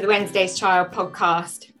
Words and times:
to 0.00 0.06
the 0.06 0.12
Wednesday's 0.12 0.58
Child 0.58 0.92
podcast. 0.92 1.72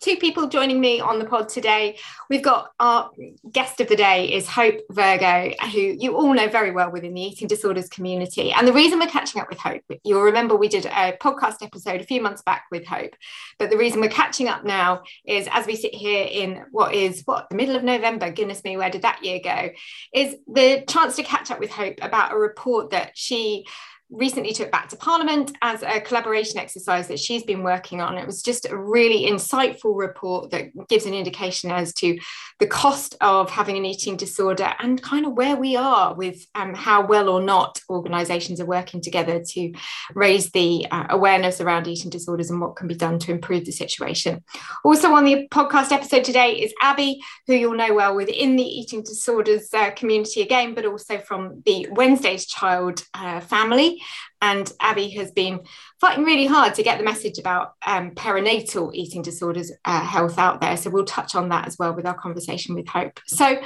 Two 0.00 0.16
people 0.16 0.48
joining 0.48 0.80
me 0.80 1.00
on 1.00 1.20
the 1.20 1.24
pod 1.24 1.48
today. 1.48 1.96
We've 2.28 2.42
got 2.42 2.72
our 2.80 3.10
guest 3.52 3.80
of 3.80 3.88
the 3.88 3.94
day 3.94 4.32
is 4.32 4.48
Hope 4.48 4.80
Virgo, 4.90 5.52
who 5.72 5.78
you 5.78 6.16
all 6.16 6.34
know 6.34 6.48
very 6.48 6.72
well 6.72 6.90
within 6.90 7.14
the 7.14 7.20
eating 7.20 7.46
disorders 7.46 7.88
community. 7.88 8.50
And 8.50 8.66
the 8.66 8.72
reason 8.72 8.98
we're 8.98 9.06
catching 9.06 9.40
up 9.40 9.48
with 9.48 9.60
Hope, 9.60 9.82
you'll 10.02 10.22
remember 10.22 10.56
we 10.56 10.66
did 10.66 10.86
a 10.86 11.16
podcast 11.20 11.62
episode 11.62 12.00
a 12.00 12.04
few 12.04 12.20
months 12.20 12.42
back 12.42 12.64
with 12.72 12.84
Hope. 12.84 13.14
But 13.60 13.70
the 13.70 13.78
reason 13.78 14.00
we're 14.00 14.08
catching 14.08 14.48
up 14.48 14.64
now 14.64 15.02
is 15.24 15.48
as 15.52 15.66
we 15.66 15.76
sit 15.76 15.94
here 15.94 16.26
in 16.28 16.64
what 16.72 16.94
is 16.94 17.22
what 17.26 17.48
the 17.48 17.56
middle 17.56 17.76
of 17.76 17.84
November, 17.84 18.32
goodness 18.32 18.64
me, 18.64 18.76
where 18.76 18.90
did 18.90 19.02
that 19.02 19.24
year 19.24 19.38
go? 19.42 19.70
Is 20.12 20.34
the 20.48 20.84
chance 20.88 21.14
to 21.16 21.22
catch 21.22 21.52
up 21.52 21.60
with 21.60 21.70
Hope 21.70 21.98
about 22.02 22.32
a 22.32 22.36
report 22.36 22.90
that 22.90 23.12
she 23.14 23.66
recently 24.10 24.52
took 24.52 24.70
back 24.70 24.88
to 24.88 24.96
Parliament 24.96 25.52
as 25.60 25.82
a 25.82 26.00
collaboration 26.00 26.58
exercise 26.58 27.08
that 27.08 27.18
she's 27.18 27.42
been 27.42 27.62
working 27.62 28.00
on. 28.00 28.16
It 28.16 28.26
was 28.26 28.42
just 28.42 28.66
a 28.68 28.76
really 28.76 29.30
insightful 29.30 29.96
report 29.96 30.50
that 30.50 30.70
gives 30.88 31.04
an 31.04 31.14
indication 31.14 31.70
as 31.70 31.92
to 31.94 32.18
the 32.58 32.66
cost 32.66 33.16
of 33.20 33.50
having 33.50 33.76
an 33.76 33.84
eating 33.84 34.16
disorder 34.16 34.74
and 34.78 35.02
kind 35.02 35.26
of 35.26 35.32
where 35.32 35.56
we 35.56 35.76
are 35.76 36.14
with 36.14 36.46
um, 36.54 36.74
how 36.74 37.06
well 37.06 37.28
or 37.28 37.42
not 37.42 37.80
organisations 37.90 38.60
are 38.60 38.66
working 38.66 39.00
together 39.00 39.42
to 39.46 39.72
raise 40.14 40.50
the 40.52 40.86
uh, 40.90 41.06
awareness 41.10 41.60
around 41.60 41.86
eating 41.86 42.10
disorders 42.10 42.50
and 42.50 42.60
what 42.60 42.76
can 42.76 42.88
be 42.88 42.94
done 42.94 43.18
to 43.18 43.30
improve 43.30 43.66
the 43.66 43.72
situation. 43.72 44.42
Also 44.84 45.12
on 45.12 45.24
the 45.24 45.46
podcast 45.50 45.92
episode 45.92 46.24
today 46.24 46.52
is 46.52 46.72
Abby, 46.80 47.22
who 47.46 47.54
you'll 47.54 47.74
know 47.74 47.94
well 47.94 48.14
within 48.14 48.56
the 48.56 48.62
eating 48.62 49.02
disorders 49.02 49.72
uh, 49.74 49.90
community 49.90 50.40
again, 50.40 50.74
but 50.74 50.86
also 50.86 51.18
from 51.18 51.62
the 51.66 51.86
Wednesday's 51.90 52.46
Child 52.46 53.04
uh, 53.14 53.40
family. 53.40 53.97
And 54.40 54.70
Abby 54.80 55.08
has 55.10 55.32
been 55.32 55.60
fighting 56.00 56.24
really 56.24 56.46
hard 56.46 56.74
to 56.74 56.82
get 56.82 56.98
the 56.98 57.04
message 57.04 57.38
about 57.38 57.74
um, 57.86 58.12
perinatal 58.12 58.94
eating 58.94 59.22
disorders 59.22 59.72
uh, 59.84 60.00
health 60.00 60.38
out 60.38 60.60
there. 60.60 60.76
So 60.76 60.90
we'll 60.90 61.04
touch 61.04 61.34
on 61.34 61.48
that 61.48 61.66
as 61.66 61.76
well 61.78 61.94
with 61.94 62.06
our 62.06 62.14
conversation 62.14 62.74
with 62.74 62.88
Hope. 62.88 63.20
So 63.26 63.44
I'm 63.46 63.60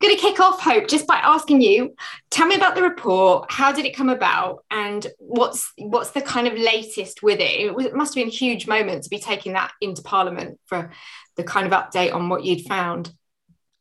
going 0.00 0.14
to 0.14 0.20
kick 0.20 0.40
off, 0.40 0.60
Hope, 0.60 0.88
just 0.88 1.06
by 1.06 1.16
asking 1.16 1.62
you, 1.62 1.94
tell 2.30 2.46
me 2.46 2.54
about 2.54 2.74
the 2.74 2.82
report. 2.82 3.50
How 3.50 3.72
did 3.72 3.86
it 3.86 3.96
come 3.96 4.10
about, 4.10 4.64
and 4.70 5.06
what's 5.18 5.72
what's 5.78 6.10
the 6.10 6.20
kind 6.20 6.46
of 6.46 6.54
latest 6.54 7.22
with 7.22 7.40
it? 7.40 7.60
It, 7.60 7.74
was, 7.74 7.86
it 7.86 7.94
must 7.94 8.14
have 8.14 8.22
been 8.22 8.28
a 8.28 8.36
huge 8.36 8.66
moment 8.66 9.04
to 9.04 9.10
be 9.10 9.18
taking 9.18 9.54
that 9.54 9.72
into 9.80 10.02
Parliament 10.02 10.58
for 10.66 10.90
the 11.36 11.44
kind 11.44 11.66
of 11.66 11.72
update 11.72 12.14
on 12.14 12.28
what 12.28 12.44
you'd 12.44 12.66
found. 12.66 13.10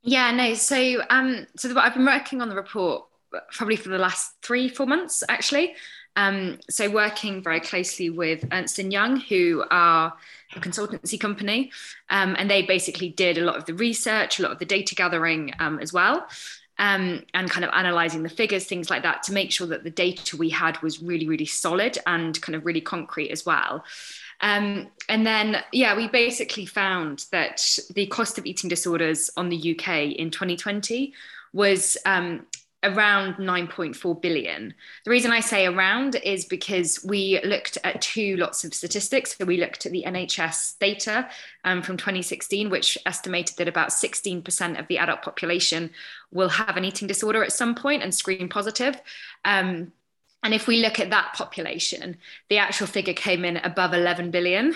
Yeah, 0.03 0.31
no. 0.31 0.53
So, 0.53 1.01
um, 1.09 1.47
so 1.57 1.77
I've 1.77 1.95
been 1.95 2.05
working 2.05 2.41
on 2.41 2.47
the 2.47 2.55
report 2.55 3.05
probably 3.51 3.75
for 3.75 3.89
the 3.89 3.97
last 3.97 4.33
three, 4.41 4.69
four 4.69 4.85
months, 4.85 5.23
actually. 5.29 5.75
Um, 6.15 6.59
so 6.69 6.89
working 6.89 7.43
very 7.43 7.59
closely 7.59 8.09
with 8.09 8.45
Ernst 8.51 8.79
& 8.79 8.79
Young, 8.79 9.19
who 9.19 9.63
are 9.69 10.13
a 10.55 10.59
consultancy 10.59 11.19
company, 11.19 11.71
um, 12.09 12.35
and 12.37 12.49
they 12.49 12.61
basically 12.61 13.09
did 13.09 13.37
a 13.37 13.43
lot 13.43 13.57
of 13.57 13.65
the 13.65 13.73
research, 13.73 14.39
a 14.39 14.43
lot 14.43 14.51
of 14.51 14.59
the 14.59 14.65
data 14.65 14.95
gathering 14.95 15.53
um, 15.59 15.79
as 15.79 15.91
well, 15.91 16.25
um, 16.79 17.23
and 17.33 17.49
kind 17.49 17.65
of 17.65 17.71
analyzing 17.73 18.23
the 18.23 18.29
figures, 18.29 18.65
things 18.65 18.89
like 18.89 19.03
that, 19.03 19.23
to 19.23 19.33
make 19.33 19.51
sure 19.51 19.67
that 19.67 19.83
the 19.83 19.89
data 19.89 20.37
we 20.37 20.49
had 20.49 20.81
was 20.81 21.01
really, 21.01 21.27
really 21.27 21.45
solid 21.45 21.97
and 22.05 22.41
kind 22.41 22.55
of 22.55 22.65
really 22.65 22.81
concrete 22.81 23.31
as 23.31 23.45
well. 23.45 23.83
Um, 24.41 24.87
and 25.09 25.25
then, 25.25 25.63
yeah, 25.71 25.95
we 25.95 26.07
basically 26.07 26.65
found 26.65 27.25
that 27.31 27.77
the 27.93 28.07
cost 28.07 28.37
of 28.37 28.45
eating 28.45 28.69
disorders 28.69 29.29
on 29.37 29.49
the 29.49 29.77
UK 29.77 30.17
in 30.17 30.29
2020 30.31 31.13
was 31.53 31.97
um, 32.05 32.45
around 32.85 33.35
9.4 33.35 34.21
billion. 34.21 34.73
The 35.03 35.11
reason 35.11 35.31
I 35.31 35.39
say 35.39 35.65
around 35.65 36.15
is 36.15 36.45
because 36.45 37.03
we 37.03 37.39
looked 37.43 37.77
at 37.83 38.01
two 38.01 38.37
lots 38.37 38.63
of 38.63 38.73
statistics. 38.73 39.37
So 39.37 39.45
we 39.45 39.57
looked 39.57 39.85
at 39.85 39.91
the 39.91 40.03
NHS 40.05 40.79
data 40.79 41.27
um, 41.63 41.81
from 41.81 41.97
2016, 41.97 42.69
which 42.69 42.97
estimated 43.05 43.57
that 43.57 43.67
about 43.67 43.89
16% 43.89 44.79
of 44.79 44.87
the 44.87 44.97
adult 44.97 45.21
population 45.21 45.89
will 46.31 46.49
have 46.49 46.77
an 46.77 46.85
eating 46.85 47.07
disorder 47.07 47.43
at 47.43 47.51
some 47.51 47.75
point 47.75 48.03
and 48.03 48.13
screen 48.13 48.49
positive. 48.49 48.99
Um, 49.43 49.91
and 50.43 50.53
if 50.53 50.67
we 50.67 50.81
look 50.81 50.99
at 50.99 51.09
that 51.09 51.33
population, 51.33 52.17
the 52.49 52.59
actual 52.59 52.85
figure 52.85 53.15
came 53.15 53.43
in 53.43 53.57
above 53.57 53.93
11 53.93 54.29
billion. 54.29 54.75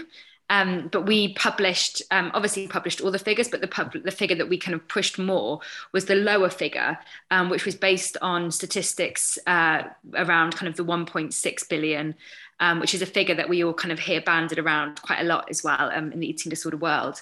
Um, 0.49 0.89
but 0.91 1.05
we 1.05 1.33
published, 1.33 2.01
um, 2.11 2.31
obviously 2.33 2.67
published 2.67 3.01
all 3.01 3.11
the 3.11 3.19
figures, 3.19 3.47
but 3.47 3.61
the, 3.61 3.67
pub- 3.67 4.03
the 4.03 4.11
figure 4.11 4.35
that 4.37 4.49
we 4.49 4.57
kind 4.57 4.73
of 4.73 4.87
pushed 4.87 5.19
more 5.19 5.61
was 5.91 6.05
the 6.05 6.15
lower 6.15 6.49
figure, 6.49 6.97
um, 7.29 7.49
which 7.49 7.65
was 7.65 7.75
based 7.75 8.17
on 8.21 8.49
statistics 8.51 9.37
uh, 9.45 9.83
around 10.15 10.55
kind 10.55 10.67
of 10.67 10.75
the 10.75 10.85
1.6 10.85 11.69
billion, 11.69 12.15
um, 12.59 12.79
which 12.79 12.93
is 12.93 13.01
a 13.01 13.05
figure 13.05 13.35
that 13.35 13.47
we 13.47 13.63
all 13.63 13.73
kind 13.73 13.91
of 13.91 13.99
hear 13.99 14.21
banded 14.21 14.57
around 14.57 15.01
quite 15.01 15.19
a 15.19 15.25
lot 15.25 15.47
as 15.49 15.63
well 15.63 15.91
um, 15.93 16.11
in 16.11 16.19
the 16.19 16.27
eating 16.27 16.49
disorder 16.49 16.77
world. 16.77 17.21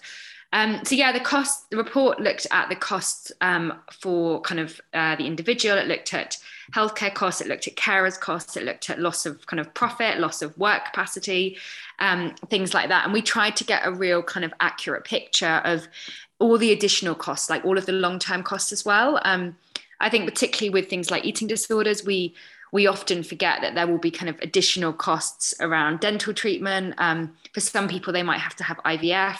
Um, 0.53 0.79
so 0.85 0.95
yeah, 0.95 1.11
the 1.11 1.19
cost, 1.19 1.69
the 1.69 1.77
report 1.77 2.19
looked 2.19 2.47
at 2.51 2.69
the 2.69 2.75
costs 2.75 3.31
for 3.91 4.41
kind 4.41 4.59
of 4.59 4.79
uh, 4.93 5.15
the 5.15 5.25
individual. 5.25 5.77
It 5.77 5.87
looked 5.87 6.13
at 6.13 6.37
healthcare 6.73 7.13
costs, 7.13 7.41
it 7.41 7.47
looked 7.47 7.67
at 7.67 7.75
carers 7.75 8.19
costs, 8.19 8.55
it 8.55 8.63
looked 8.63 8.89
at 8.89 8.99
loss 8.99 9.25
of 9.25 9.45
kind 9.47 9.59
of 9.59 9.73
profit, 9.73 10.19
loss 10.19 10.41
of 10.41 10.57
work 10.57 10.85
capacity, 10.85 11.57
um, 11.99 12.33
things 12.49 12.73
like 12.73 12.89
that. 12.89 13.03
And 13.03 13.13
we 13.13 13.21
tried 13.21 13.55
to 13.57 13.63
get 13.63 13.85
a 13.85 13.91
real 13.91 14.23
kind 14.23 14.45
of 14.45 14.53
accurate 14.59 15.03
picture 15.03 15.61
of 15.65 15.87
all 16.39 16.57
the 16.57 16.71
additional 16.71 17.15
costs, 17.15 17.49
like 17.49 17.65
all 17.65 17.77
of 17.77 17.85
the 17.85 17.91
long 17.91 18.19
term 18.19 18.43
costs 18.43 18.71
as 18.71 18.85
well. 18.85 19.19
Um, 19.23 19.55
I 19.99 20.09
think 20.09 20.29
particularly 20.29 20.69
with 20.69 20.89
things 20.89 21.09
like 21.09 21.25
eating 21.25 21.47
disorders, 21.47 22.05
we 22.05 22.35
we 22.73 22.85
often 22.85 23.23
forget 23.23 23.61
that 23.61 23.75
there 23.75 23.87
will 23.87 23.97
be 23.97 24.11
kind 24.11 24.29
of 24.29 24.37
additional 24.41 24.91
costs 24.91 25.53
around 25.61 26.01
dental 26.01 26.33
treatment. 26.33 26.95
Um, 26.97 27.33
for 27.53 27.61
some 27.61 27.87
people, 27.87 28.11
they 28.11 28.23
might 28.23 28.39
have 28.39 28.55
to 28.57 28.63
have 28.65 28.77
IVF. 28.79 29.39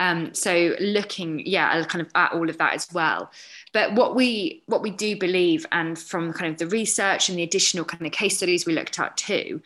Um, 0.00 0.32
so 0.34 0.74
looking, 0.80 1.46
yeah, 1.46 1.84
kind 1.84 2.00
of 2.00 2.10
at 2.14 2.32
all 2.32 2.48
of 2.48 2.56
that 2.58 2.72
as 2.74 2.88
well. 2.92 3.30
But 3.72 3.94
what 3.94 4.16
we 4.16 4.62
what 4.66 4.80
we 4.82 4.90
do 4.90 5.16
believe, 5.16 5.66
and 5.70 5.96
from 5.96 6.32
kind 6.32 6.50
of 6.50 6.58
the 6.58 6.66
research 6.66 7.28
and 7.28 7.38
the 7.38 7.42
additional 7.42 7.84
kind 7.84 8.04
of 8.04 8.10
case 8.10 8.38
studies 8.38 8.64
we 8.64 8.72
looked 8.72 8.98
at 8.98 9.16
too, 9.18 9.60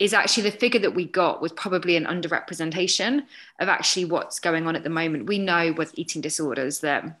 is 0.00 0.12
actually 0.12 0.42
the 0.42 0.58
figure 0.58 0.80
that 0.80 0.96
we 0.96 1.04
got 1.04 1.40
was 1.40 1.52
probably 1.52 1.96
an 1.96 2.04
underrepresentation 2.04 3.22
of 3.60 3.68
actually 3.68 4.04
what's 4.04 4.40
going 4.40 4.66
on 4.66 4.74
at 4.74 4.82
the 4.82 4.90
moment. 4.90 5.26
We 5.26 5.38
know 5.38 5.72
with 5.72 5.92
eating 5.96 6.20
disorders 6.20 6.80
that 6.80 7.20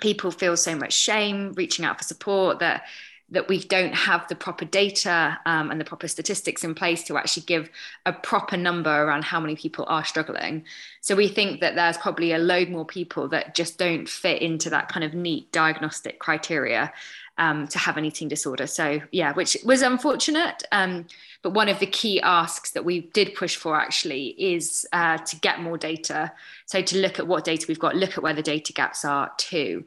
people 0.00 0.30
feel 0.30 0.56
so 0.56 0.74
much 0.74 0.94
shame 0.94 1.52
reaching 1.56 1.84
out 1.84 1.98
for 1.98 2.04
support 2.04 2.58
that 2.60 2.84
that 3.30 3.48
we 3.48 3.60
don't 3.60 3.94
have 3.94 4.26
the 4.28 4.34
proper 4.34 4.64
data 4.64 5.38
um, 5.44 5.70
and 5.70 5.80
the 5.80 5.84
proper 5.84 6.08
statistics 6.08 6.64
in 6.64 6.74
place 6.74 7.04
to 7.04 7.16
actually 7.18 7.42
give 7.42 7.68
a 8.06 8.12
proper 8.12 8.56
number 8.56 8.90
around 8.90 9.24
how 9.24 9.38
many 9.38 9.54
people 9.54 9.84
are 9.88 10.04
struggling. 10.04 10.64
So 11.02 11.14
we 11.14 11.28
think 11.28 11.60
that 11.60 11.74
there's 11.74 11.98
probably 11.98 12.32
a 12.32 12.38
load 12.38 12.70
more 12.70 12.86
people 12.86 13.28
that 13.28 13.54
just 13.54 13.78
don't 13.78 14.08
fit 14.08 14.40
into 14.40 14.70
that 14.70 14.88
kind 14.88 15.04
of 15.04 15.12
neat 15.12 15.52
diagnostic 15.52 16.18
criteria 16.18 16.92
um, 17.38 17.68
to 17.68 17.78
have 17.78 17.96
an 17.96 18.04
eating 18.04 18.28
disorder. 18.28 18.66
So 18.66 19.00
yeah, 19.12 19.32
which 19.32 19.56
was 19.64 19.82
unfortunate. 19.82 20.64
Um, 20.72 21.06
but 21.42 21.50
one 21.50 21.68
of 21.68 21.78
the 21.78 21.86
key 21.86 22.20
asks 22.20 22.72
that 22.72 22.84
we 22.84 23.00
did 23.00 23.34
push 23.34 23.56
for 23.56 23.78
actually 23.78 24.28
is 24.38 24.86
uh, 24.92 25.18
to 25.18 25.36
get 25.36 25.60
more 25.60 25.78
data. 25.78 26.32
So 26.66 26.82
to 26.82 26.98
look 26.98 27.18
at 27.18 27.28
what 27.28 27.44
data 27.44 27.66
we've 27.68 27.78
got, 27.78 27.94
look 27.94 28.18
at 28.18 28.22
where 28.22 28.34
the 28.34 28.42
data 28.42 28.72
gaps 28.72 29.04
are 29.04 29.30
too. 29.36 29.84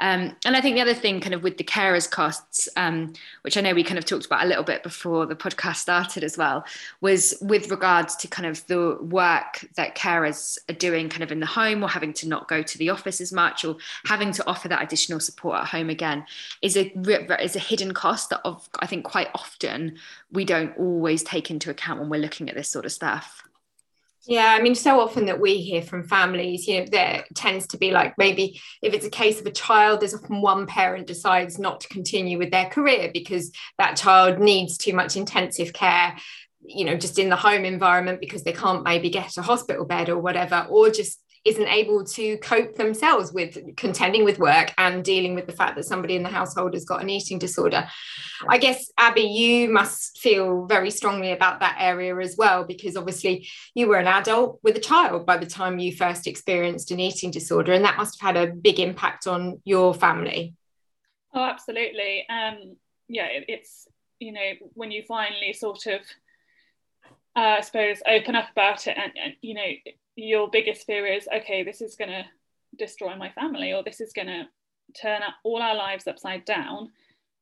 Um, 0.00 0.36
and 0.44 0.56
I 0.56 0.60
think 0.60 0.76
the 0.76 0.82
other 0.82 0.94
thing, 0.94 1.20
kind 1.20 1.34
of 1.34 1.42
with 1.42 1.58
the 1.58 1.64
carers 1.64 2.08
costs, 2.08 2.68
um, 2.76 3.12
which 3.42 3.56
I 3.56 3.60
know 3.60 3.74
we 3.74 3.82
kind 3.82 3.98
of 3.98 4.04
talked 4.04 4.26
about 4.26 4.44
a 4.44 4.46
little 4.46 4.62
bit 4.62 4.82
before 4.82 5.26
the 5.26 5.34
podcast 5.34 5.76
started 5.76 6.22
as 6.22 6.38
well, 6.38 6.64
was 7.00 7.34
with 7.40 7.70
regards 7.70 8.14
to 8.16 8.28
kind 8.28 8.46
of 8.46 8.64
the 8.66 8.96
work 9.00 9.64
that 9.76 9.96
carers 9.96 10.58
are 10.68 10.74
doing 10.74 11.08
kind 11.08 11.22
of 11.22 11.32
in 11.32 11.40
the 11.40 11.46
home 11.46 11.82
or 11.82 11.88
having 11.88 12.12
to 12.14 12.28
not 12.28 12.48
go 12.48 12.62
to 12.62 12.78
the 12.78 12.90
office 12.90 13.20
as 13.20 13.32
much 13.32 13.64
or 13.64 13.76
having 14.06 14.30
to 14.32 14.46
offer 14.46 14.68
that 14.68 14.82
additional 14.82 15.20
support 15.20 15.60
at 15.60 15.66
home 15.66 15.90
again 15.90 16.24
is 16.62 16.76
a 16.76 16.92
is 17.42 17.56
a 17.56 17.60
hidden 17.60 17.92
cost 17.92 18.30
that 18.30 18.40
of 18.44 18.68
I 18.78 18.86
think 18.86 19.04
quite 19.04 19.28
often 19.34 19.98
we 20.32 20.44
don't 20.44 20.76
always 20.78 21.22
take 21.22 21.50
into 21.50 21.70
account 21.70 22.00
when 22.00 22.08
we're 22.08 22.20
looking 22.20 22.48
at 22.48 22.54
this 22.54 22.68
sort 22.68 22.84
of 22.84 22.92
stuff. 22.92 23.42
Yeah, 24.28 24.54
I 24.58 24.60
mean, 24.60 24.74
so 24.74 25.00
often 25.00 25.24
that 25.24 25.40
we 25.40 25.62
hear 25.62 25.80
from 25.80 26.06
families, 26.06 26.68
you 26.68 26.80
know, 26.80 26.86
there 26.90 27.24
tends 27.34 27.66
to 27.68 27.78
be 27.78 27.92
like 27.92 28.12
maybe 28.18 28.60
if 28.82 28.92
it's 28.92 29.06
a 29.06 29.10
case 29.10 29.40
of 29.40 29.46
a 29.46 29.50
child, 29.50 30.00
there's 30.00 30.14
often 30.14 30.42
one 30.42 30.66
parent 30.66 31.06
decides 31.06 31.58
not 31.58 31.80
to 31.80 31.88
continue 31.88 32.36
with 32.36 32.50
their 32.50 32.66
career 32.66 33.10
because 33.10 33.50
that 33.78 33.96
child 33.96 34.38
needs 34.38 34.76
too 34.76 34.92
much 34.92 35.16
intensive 35.16 35.72
care, 35.72 36.14
you 36.60 36.84
know, 36.84 36.94
just 36.94 37.18
in 37.18 37.30
the 37.30 37.36
home 37.36 37.64
environment 37.64 38.20
because 38.20 38.42
they 38.42 38.52
can't 38.52 38.84
maybe 38.84 39.08
get 39.08 39.38
a 39.38 39.42
hospital 39.42 39.86
bed 39.86 40.10
or 40.10 40.18
whatever, 40.18 40.66
or 40.68 40.90
just 40.90 41.22
isn't 41.44 41.68
able 41.68 42.04
to 42.04 42.36
cope 42.38 42.74
themselves 42.76 43.32
with 43.32 43.76
contending 43.76 44.24
with 44.24 44.38
work 44.38 44.72
and 44.76 45.04
dealing 45.04 45.34
with 45.34 45.46
the 45.46 45.52
fact 45.52 45.76
that 45.76 45.84
somebody 45.84 46.16
in 46.16 46.22
the 46.22 46.28
household 46.28 46.74
has 46.74 46.84
got 46.84 47.02
an 47.02 47.10
eating 47.10 47.38
disorder. 47.38 47.88
I 48.48 48.58
guess, 48.58 48.90
Abby, 48.98 49.22
you 49.22 49.68
must 49.68 50.18
feel 50.18 50.66
very 50.66 50.90
strongly 50.90 51.32
about 51.32 51.60
that 51.60 51.76
area 51.78 52.16
as 52.18 52.36
well, 52.36 52.64
because 52.64 52.96
obviously 52.96 53.48
you 53.74 53.88
were 53.88 53.96
an 53.96 54.06
adult 54.06 54.60
with 54.62 54.76
a 54.76 54.80
child 54.80 55.26
by 55.26 55.36
the 55.36 55.46
time 55.46 55.78
you 55.78 55.94
first 55.94 56.26
experienced 56.26 56.90
an 56.90 57.00
eating 57.00 57.30
disorder, 57.30 57.72
and 57.72 57.84
that 57.84 57.96
must 57.96 58.20
have 58.20 58.36
had 58.36 58.48
a 58.48 58.52
big 58.52 58.78
impact 58.78 59.26
on 59.26 59.60
your 59.64 59.94
family. 59.94 60.54
Oh, 61.34 61.44
absolutely. 61.44 62.26
Um, 62.28 62.76
yeah, 63.08 63.26
it, 63.26 63.44
it's, 63.48 63.88
you 64.18 64.32
know, 64.32 64.52
when 64.74 64.90
you 64.90 65.02
finally 65.06 65.52
sort 65.52 65.86
of 65.86 66.00
uh, 67.38 67.58
I 67.58 67.60
suppose, 67.60 68.02
open 68.06 68.34
up 68.34 68.50
about 68.50 68.86
it. 68.88 68.96
And, 68.98 69.12
and, 69.22 69.34
you 69.40 69.54
know, 69.54 69.70
your 70.18 70.50
biggest 70.50 70.84
fear 70.84 71.06
is, 71.06 71.28
okay, 71.32 71.62
this 71.62 71.80
is 71.80 71.94
going 71.94 72.10
to 72.10 72.24
destroy 72.76 73.16
my 73.16 73.30
family, 73.30 73.72
or 73.72 73.82
this 73.82 74.00
is 74.00 74.12
going 74.12 74.26
to 74.26 74.48
turn 75.00 75.22
all 75.44 75.62
our 75.62 75.76
lives 75.76 76.06
upside 76.06 76.44
down, 76.44 76.90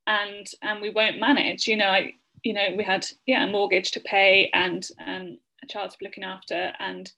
and 0.06 0.46
and 0.62 0.80
we 0.80 0.90
won't 0.90 1.18
manage. 1.18 1.66
You 1.66 1.76
know, 1.76 1.88
I, 1.88 2.12
you 2.42 2.52
know, 2.52 2.74
we 2.76 2.84
had 2.84 3.06
yeah 3.26 3.44
a 3.44 3.50
mortgage 3.50 3.92
to 3.92 4.00
pay 4.00 4.50
and 4.52 4.86
and 4.98 5.38
a 5.62 5.66
child 5.66 5.90
to 5.90 5.98
be 5.98 6.06
looking 6.06 6.24
after, 6.24 6.72
and 6.78 7.10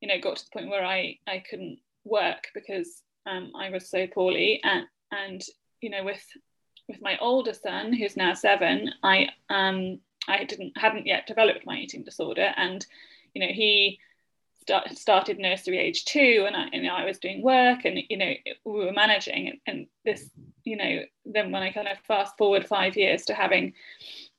you 0.00 0.08
know, 0.08 0.18
got 0.20 0.36
to 0.36 0.44
the 0.44 0.50
point 0.58 0.70
where 0.70 0.84
I 0.84 1.18
I 1.26 1.42
couldn't 1.48 1.78
work 2.04 2.48
because 2.54 3.02
um, 3.26 3.52
I 3.54 3.70
was 3.70 3.88
so 3.90 4.06
poorly, 4.06 4.60
and 4.64 4.86
and 5.10 5.42
you 5.82 5.90
know, 5.90 6.04
with 6.04 6.24
with 6.88 7.02
my 7.02 7.18
older 7.18 7.52
son 7.52 7.92
who's 7.92 8.16
now 8.16 8.32
seven, 8.32 8.90
I 9.02 9.28
um 9.50 10.00
I 10.26 10.44
didn't 10.44 10.76
hadn't 10.78 11.06
yet 11.06 11.26
developed 11.26 11.66
my 11.66 11.76
eating 11.76 12.02
disorder, 12.02 12.54
and 12.56 12.84
you 13.34 13.46
know 13.46 13.52
he 13.52 13.98
start, 14.62 14.96
started 14.96 15.38
nursery 15.38 15.78
age 15.78 16.04
two, 16.04 16.44
and 16.46 16.56
I, 16.56 16.78
know 16.78 16.94
I 16.94 17.04
was 17.04 17.18
doing 17.18 17.42
work, 17.42 17.84
and 17.84 17.98
you 18.08 18.16
know 18.16 18.32
we 18.64 18.84
were 18.84 18.92
managing, 18.92 19.48
and, 19.48 19.58
and 19.66 19.86
this 20.04 20.30
you 20.64 20.76
know 20.76 21.00
then 21.24 21.50
when 21.50 21.62
I 21.62 21.72
kind 21.72 21.88
of 21.88 21.98
fast 22.06 22.36
forward 22.38 22.66
five 22.66 22.96
years 22.96 23.24
to 23.26 23.34
having 23.34 23.74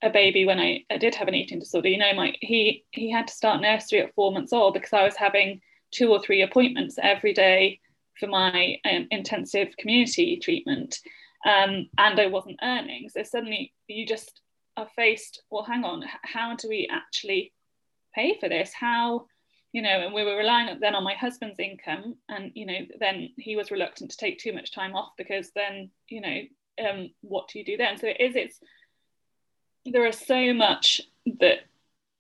a 0.01 0.09
baby 0.09 0.45
when 0.45 0.59
I, 0.59 0.83
I 0.89 0.97
did 0.97 1.15
have 1.15 1.27
an 1.27 1.35
eating 1.35 1.59
disorder, 1.59 1.89
you 1.89 1.97
know 1.97 2.13
my 2.13 2.33
he 2.41 2.85
he 2.91 3.11
had 3.11 3.27
to 3.27 3.33
start 3.33 3.61
nursery 3.61 4.01
at 4.01 4.15
four 4.15 4.31
months 4.31 4.53
old 4.53 4.73
because 4.73 4.93
I 4.93 5.03
was 5.03 5.15
having 5.15 5.61
two 5.91 6.09
or 6.11 6.21
three 6.21 6.41
appointments 6.41 6.97
every 7.01 7.33
day 7.33 7.79
for 8.19 8.27
my 8.27 8.77
um, 8.89 9.07
intensive 9.11 9.75
community 9.77 10.37
treatment. 10.37 10.99
Um, 11.45 11.89
and 11.97 12.19
I 12.19 12.27
wasn't 12.27 12.59
earning. 12.63 13.09
So 13.09 13.21
suddenly 13.23 13.73
you 13.87 14.07
just 14.07 14.41
are 14.77 14.87
faced, 14.95 15.43
well, 15.51 15.63
hang 15.63 15.83
on, 15.83 16.03
how 16.23 16.55
do 16.55 16.69
we 16.69 16.87
actually 16.91 17.53
pay 18.15 18.37
for 18.39 18.49
this? 18.49 18.71
How, 18.73 19.25
you 19.73 19.81
know, 19.81 19.89
and 19.89 20.13
we 20.13 20.23
were 20.23 20.37
relying 20.37 20.79
then 20.79 20.95
on 20.95 21.03
my 21.03 21.15
husband's 21.15 21.59
income, 21.59 22.15
and 22.29 22.51
you 22.53 22.65
know, 22.65 22.79
then 22.99 23.29
he 23.37 23.55
was 23.55 23.71
reluctant 23.71 24.11
to 24.11 24.17
take 24.17 24.37
too 24.37 24.53
much 24.53 24.71
time 24.71 24.95
off 24.95 25.13
because 25.17 25.51
then, 25.55 25.89
you 26.07 26.21
know, 26.21 26.41
um, 26.87 27.09
what 27.21 27.47
do 27.49 27.59
you 27.59 27.65
do 27.65 27.75
then? 27.75 27.97
So 27.97 28.07
it 28.07 28.17
is, 28.19 28.35
it's 28.35 28.59
there 29.85 30.05
is 30.05 30.17
so 30.17 30.53
much 30.53 31.01
that 31.39 31.61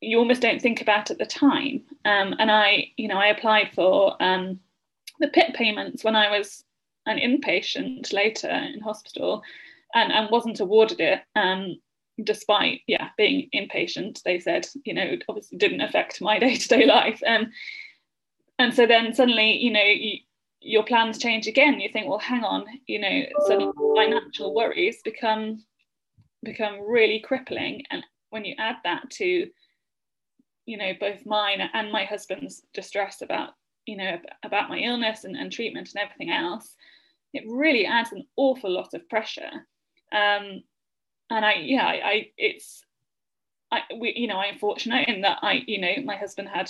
you 0.01 0.17
almost 0.17 0.41
don't 0.41 0.61
think 0.61 0.81
about 0.81 1.11
at 1.11 1.19
the 1.19 1.25
time. 1.25 1.83
Um, 2.03 2.35
and 2.39 2.51
I, 2.51 2.91
you 2.97 3.07
know, 3.07 3.17
I 3.17 3.27
applied 3.27 3.71
for 3.73 4.21
um, 4.21 4.59
the 5.19 5.29
PIP 5.29 5.53
payments 5.53 6.03
when 6.03 6.15
I 6.15 6.35
was 6.37 6.65
an 7.05 7.17
inpatient 7.17 8.11
later 8.11 8.49
in 8.49 8.81
hospital, 8.81 9.43
and, 9.93 10.11
and 10.11 10.31
wasn't 10.31 10.59
awarded 10.59 10.99
it. 10.99 11.21
Um, 11.35 11.77
despite 12.23 12.81
yeah 12.87 13.09
being 13.17 13.49
impatient 13.53 14.21
they 14.23 14.39
said 14.39 14.67
you 14.85 14.93
know 14.93 15.01
it 15.01 15.23
obviously 15.27 15.57
didn't 15.57 15.81
affect 15.81 16.21
my 16.21 16.39
day-to-day 16.39 16.85
life. 16.85 17.21
Um, 17.25 17.51
and 18.59 18.73
so 18.73 18.85
then 18.85 19.13
suddenly 19.13 19.57
you 19.57 19.71
know 19.71 19.83
you, 19.83 20.19
your 20.61 20.83
plans 20.83 21.17
change 21.17 21.47
again. 21.47 21.79
You 21.79 21.89
think 21.91 22.07
well 22.07 22.19
hang 22.19 22.43
on 22.43 22.65
you 22.87 22.99
know 22.99 23.23
so 23.47 23.73
financial 23.95 24.53
worries 24.53 25.01
become 25.03 25.63
become 26.43 26.79
really 26.87 27.19
crippling. 27.19 27.83
And 27.89 28.03
when 28.29 28.45
you 28.45 28.55
add 28.57 28.75
that 28.83 29.09
to 29.11 29.49
you 30.65 30.77
know 30.77 30.93
both 30.99 31.25
mine 31.25 31.61
and 31.73 31.91
my 31.91 32.05
husband's 32.05 32.61
distress 32.73 33.21
about 33.21 33.49
you 33.85 33.97
know 33.97 34.17
about 34.43 34.69
my 34.69 34.77
illness 34.77 35.23
and, 35.23 35.35
and 35.35 35.51
treatment 35.51 35.89
and 35.93 36.03
everything 36.03 36.31
else 36.31 36.75
it 37.33 37.43
really 37.47 37.85
adds 37.85 38.11
an 38.11 38.25
awful 38.37 38.71
lot 38.71 38.93
of 38.93 39.09
pressure. 39.09 39.67
Um, 40.11 40.63
and 41.33 41.43
I 41.43 41.53
yeah 41.55 41.85
I, 41.85 41.93
I 41.93 42.31
it's 42.37 42.85
I 43.71 43.81
we 43.99 44.13
you 44.15 44.27
know 44.27 44.37
I'm 44.37 44.57
fortunate 44.57 45.07
in 45.07 45.21
that 45.21 45.39
I 45.41 45.63
you 45.65 45.81
know 45.81 45.93
my 46.05 46.15
husband 46.15 46.47
had 46.47 46.69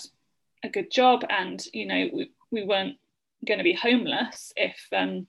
a 0.64 0.70
good 0.70 0.90
job 0.90 1.26
and 1.30 1.64
you 1.74 1.86
know 1.86 2.10
we, 2.14 2.32
we 2.50 2.64
weren't 2.64 2.98
going 3.46 3.58
to 3.58 3.64
be 3.64 3.74
homeless 3.74 4.54
if 4.56 4.88
um 4.94 5.28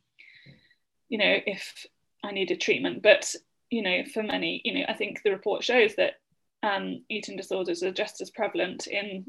you 1.09 1.19
know 1.19 1.37
if 1.47 1.87
I 2.23 2.31
needed 2.31 2.61
treatment. 2.61 3.03
But 3.03 3.35
you 3.71 3.83
know 3.83 4.05
for 4.13 4.23
many 4.23 4.63
you 4.65 4.75
know 4.75 4.85
I 4.89 4.95
think 4.95 5.23
the 5.23 5.33
report 5.33 5.65
shows 5.65 5.97
that 5.97 6.15
um, 6.63 7.03
eating 7.11 7.37
disorders 7.37 7.83
are 7.83 7.93
just 7.93 8.23
as 8.23 8.31
prevalent 8.31 8.87
in 8.87 9.27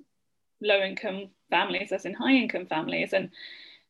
low 0.62 0.80
income 0.80 1.32
families 1.50 1.92
as 1.92 2.06
in 2.06 2.14
high 2.14 2.32
income 2.32 2.66
families. 2.66 3.12
And 3.12 3.30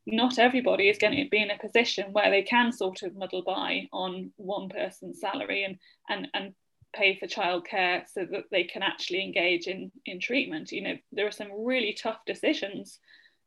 not 0.08 0.38
everybody 0.38 0.90
is 0.90 0.98
going 0.98 1.16
to 1.16 1.30
be 1.30 1.42
in 1.42 1.50
a 1.50 1.58
position 1.58 2.14
where 2.14 2.30
they 2.30 2.44
can 2.44 2.72
sort 2.72 3.02
of 3.02 3.16
muddle 3.16 3.42
by 3.44 3.88
on 3.92 4.32
one 4.38 4.70
person's 4.70 5.20
salary 5.20 5.64
and 5.64 5.78
and 6.10 6.28
and 6.34 6.54
pay 6.94 7.18
for 7.20 7.28
childcare 7.28 8.04
so 8.14 8.26
that 8.32 8.46
they 8.52 8.64
can 8.64 8.82
actually 8.82 9.24
engage 9.24 9.68
in 9.68 9.92
in 10.06 10.20
treatment. 10.20 10.72
You 10.72 10.82
know 10.82 10.98
there 11.12 11.28
are 11.28 11.32
some 11.32 11.66
really 11.66 11.94
tough 11.94 12.20
decisions 12.26 13.00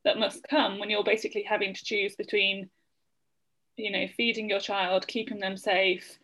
that 0.05 0.19
must 0.19 0.47
come 0.49 0.79
when 0.79 0.91
you're 0.91 1.05
basically 1.05 1.43
having 1.43 1.75
to 1.75 1.85
choose 1.85 2.17
between 2.17 2.69
you 3.77 3.91
know 3.91 4.07
feeding 4.17 4.49
your 4.49 4.61
child 4.61 5.07
keeping 5.07 5.39
them 5.39 5.57
safe 5.57 6.19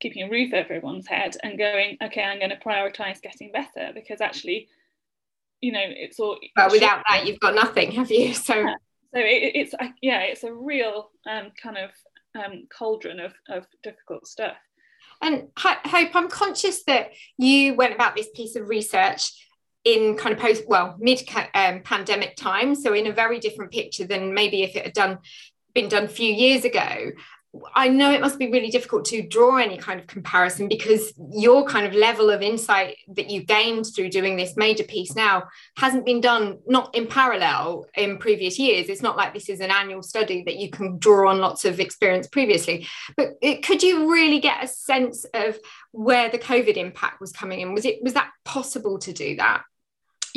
keeping 0.00 0.22
a 0.22 0.30
roof 0.30 0.52
over 0.52 0.74
everyone's 0.74 1.06
head 1.06 1.36
and 1.42 1.58
going 1.58 1.96
okay 2.02 2.22
i'm 2.22 2.38
going 2.38 2.50
to 2.50 2.56
prioritize 2.56 3.20
getting 3.20 3.50
better 3.50 3.92
because 3.94 4.20
actually 4.20 4.68
you 5.60 5.72
know 5.72 5.82
it's 5.82 6.20
all 6.20 6.38
but 6.54 6.70
without 6.70 7.02
that 7.08 7.26
you've 7.26 7.40
got 7.40 7.54
nothing 7.54 7.90
have 7.92 8.10
you? 8.10 8.34
So 8.34 8.54
yeah 8.54 8.74
so 9.14 9.20
it, 9.20 9.52
it's 9.54 9.74
yeah 10.02 10.20
it's 10.20 10.44
a 10.44 10.52
real 10.52 11.10
um, 11.26 11.50
kind 11.60 11.78
of 11.78 11.90
um, 12.34 12.66
cauldron 12.76 13.20
of, 13.20 13.32
of 13.48 13.66
difficult 13.82 14.26
stuff. 14.26 14.56
And 15.20 15.48
hope 15.56 16.14
i'm 16.14 16.28
conscious 16.28 16.84
that 16.84 17.10
you 17.36 17.74
went 17.74 17.94
about 17.94 18.14
this 18.14 18.28
piece 18.34 18.54
of 18.54 18.68
research 18.68 19.32
in 19.84 20.16
kind 20.16 20.34
of 20.34 20.40
post 20.40 20.64
well 20.68 20.96
mid 20.98 21.20
um, 21.54 21.80
pandemic 21.82 22.36
time 22.36 22.74
so 22.74 22.92
in 22.92 23.06
a 23.06 23.12
very 23.12 23.40
different 23.40 23.72
picture 23.72 24.06
than 24.06 24.34
maybe 24.34 24.62
if 24.62 24.76
it 24.76 24.84
had 24.84 24.92
done 24.92 25.18
been 25.74 25.88
done 25.88 26.04
a 26.04 26.08
few 26.08 26.32
years 26.32 26.64
ago 26.64 27.10
I 27.74 27.88
know 27.88 28.12
it 28.12 28.20
must 28.20 28.38
be 28.38 28.50
really 28.50 28.68
difficult 28.68 29.06
to 29.06 29.22
draw 29.22 29.56
any 29.56 29.78
kind 29.78 29.98
of 29.98 30.06
comparison 30.06 30.68
because 30.68 31.14
your 31.32 31.64
kind 31.64 31.86
of 31.86 31.94
level 31.94 32.28
of 32.28 32.42
insight 32.42 32.96
that 33.14 33.30
you 33.30 33.42
gained 33.42 33.86
through 33.86 34.10
doing 34.10 34.36
this 34.36 34.54
major 34.56 34.84
piece 34.84 35.14
now 35.14 35.44
hasn't 35.78 36.04
been 36.04 36.20
done 36.20 36.58
not 36.66 36.94
in 36.94 37.06
parallel 37.06 37.86
in 37.94 38.18
previous 38.18 38.58
years. 38.58 38.88
It's 38.88 39.02
not 39.02 39.16
like 39.16 39.32
this 39.32 39.48
is 39.48 39.60
an 39.60 39.70
annual 39.70 40.02
study 40.02 40.42
that 40.44 40.56
you 40.56 40.68
can 40.70 40.98
draw 40.98 41.30
on 41.30 41.38
lots 41.38 41.64
of 41.64 41.80
experience 41.80 42.26
previously. 42.26 42.86
But 43.16 43.30
it, 43.40 43.64
could 43.64 43.82
you 43.82 44.12
really 44.12 44.40
get 44.40 44.62
a 44.62 44.68
sense 44.68 45.24
of 45.32 45.58
where 45.92 46.28
the 46.28 46.38
COVID 46.38 46.76
impact 46.76 47.18
was 47.18 47.32
coming 47.32 47.60
in? 47.60 47.72
Was 47.72 47.86
it 47.86 48.02
was 48.02 48.12
that 48.12 48.30
possible 48.44 48.98
to 48.98 49.12
do 49.12 49.36
that? 49.36 49.62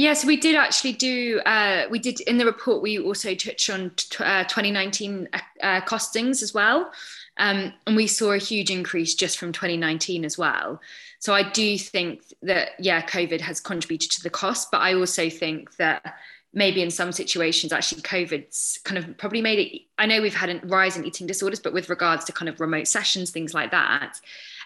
Yes, 0.02 0.26
we 0.26 0.36
did 0.36 0.56
actually 0.56 0.94
do. 0.94 1.42
Uh, 1.46 1.86
we 1.92 2.00
did 2.00 2.22
in 2.22 2.40
the 2.40 2.46
report. 2.48 2.82
We 2.82 2.98
also 2.98 3.36
touched 3.36 3.70
on 3.70 3.92
t- 3.96 4.24
uh, 4.24 4.46
2019 4.46 5.30
uh, 5.62 5.82
costings 5.82 6.42
as 6.42 6.56
well, 6.56 6.92
um, 7.38 7.72
and 7.86 7.96
we 7.96 8.08
saw 8.08 8.32
a 8.32 8.40
huge 8.40 8.72
increase 8.72 9.14
just 9.14 9.38
from 9.38 9.52
2019 9.52 10.26
as 10.26 10.40
well. 10.40 10.82
So 11.20 11.36
I 11.36 11.48
do 11.48 11.78
think 11.78 12.24
that 12.42 12.70
yeah, 12.80 13.04
COVID 13.04 13.42
has 13.42 13.60
contributed 13.60 14.10
to 14.14 14.24
the 14.24 14.32
cost, 14.32 14.72
but 14.72 14.82
I 14.82 14.96
also 14.96 15.30
think 15.30 15.76
that 15.76 16.16
maybe 16.52 16.82
in 16.82 16.90
some 16.90 17.12
situations 17.12 17.72
actually 17.72 18.02
COVID's 18.02 18.80
kind 18.84 18.98
of 18.98 19.16
probably 19.20 19.42
made 19.42 19.60
it. 19.60 19.82
I 20.00 20.08
know 20.08 20.20
we've 20.20 20.34
had 20.34 20.50
a 20.50 20.66
rise 20.66 20.98
in 20.98 21.06
eating 21.06 21.28
disorders, 21.28 21.60
but 21.60 21.74
with 21.74 21.92
regards 21.92 22.26
to 22.26 22.34
kind 22.34 22.50
of 22.50 22.60
remote 22.60 22.88
sessions, 22.88 23.30
things 23.30 23.54
like 23.54 23.70
that, 23.70 24.20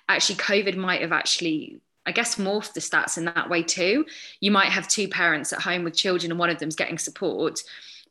actually 0.08 0.36
COVID 0.36 0.78
might 0.78 1.02
have 1.02 1.12
actually 1.12 1.82
I 2.06 2.12
guess 2.12 2.36
morph 2.36 2.74
the 2.74 2.80
stats 2.80 3.18
in 3.18 3.26
that 3.26 3.50
way 3.50 3.64
too. 3.64 4.06
You 4.40 4.52
might 4.52 4.70
have 4.70 4.88
two 4.88 5.08
parents 5.08 5.52
at 5.54 5.62
home 5.62 5.84
with 5.84 5.96
children 5.96 6.32
and 6.32 6.40
one 6.40 6.50
of 6.50 6.60
them's 6.60 6.76
getting 6.76 6.98
support, 6.98 7.62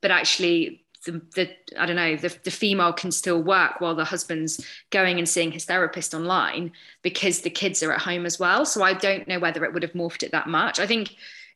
but 0.00 0.10
actually 0.10 0.84
the, 1.04 1.22
the 1.34 1.50
I 1.78 1.86
don't 1.86 1.96
know, 1.96 2.16
the, 2.16 2.34
the 2.44 2.50
female 2.50 2.92
can 2.92 3.12
still 3.12 3.42
work 3.42 3.80
while 3.80 3.94
the 3.94 4.04
husband's 4.04 4.64
going 4.90 5.18
and 5.18 5.28
seeing 5.28 5.52
his 5.52 5.64
therapist 5.64 6.14
online 6.14 6.72
because 7.02 7.40
the 7.40 7.50
kids 7.50 7.82
are 7.82 7.92
at 7.92 8.00
home 8.00 8.26
as 8.26 8.38
well. 8.38 8.64
So 8.64 8.82
I 8.82 8.94
don't 8.94 9.28
know 9.28 9.38
whether 9.38 9.64
it 9.64 9.72
would 9.72 9.82
have 9.82 9.92
morphed 9.92 10.22
it 10.22 10.32
that 10.32 10.48
much. 10.48 10.78
I 10.78 10.86
think 10.86 11.14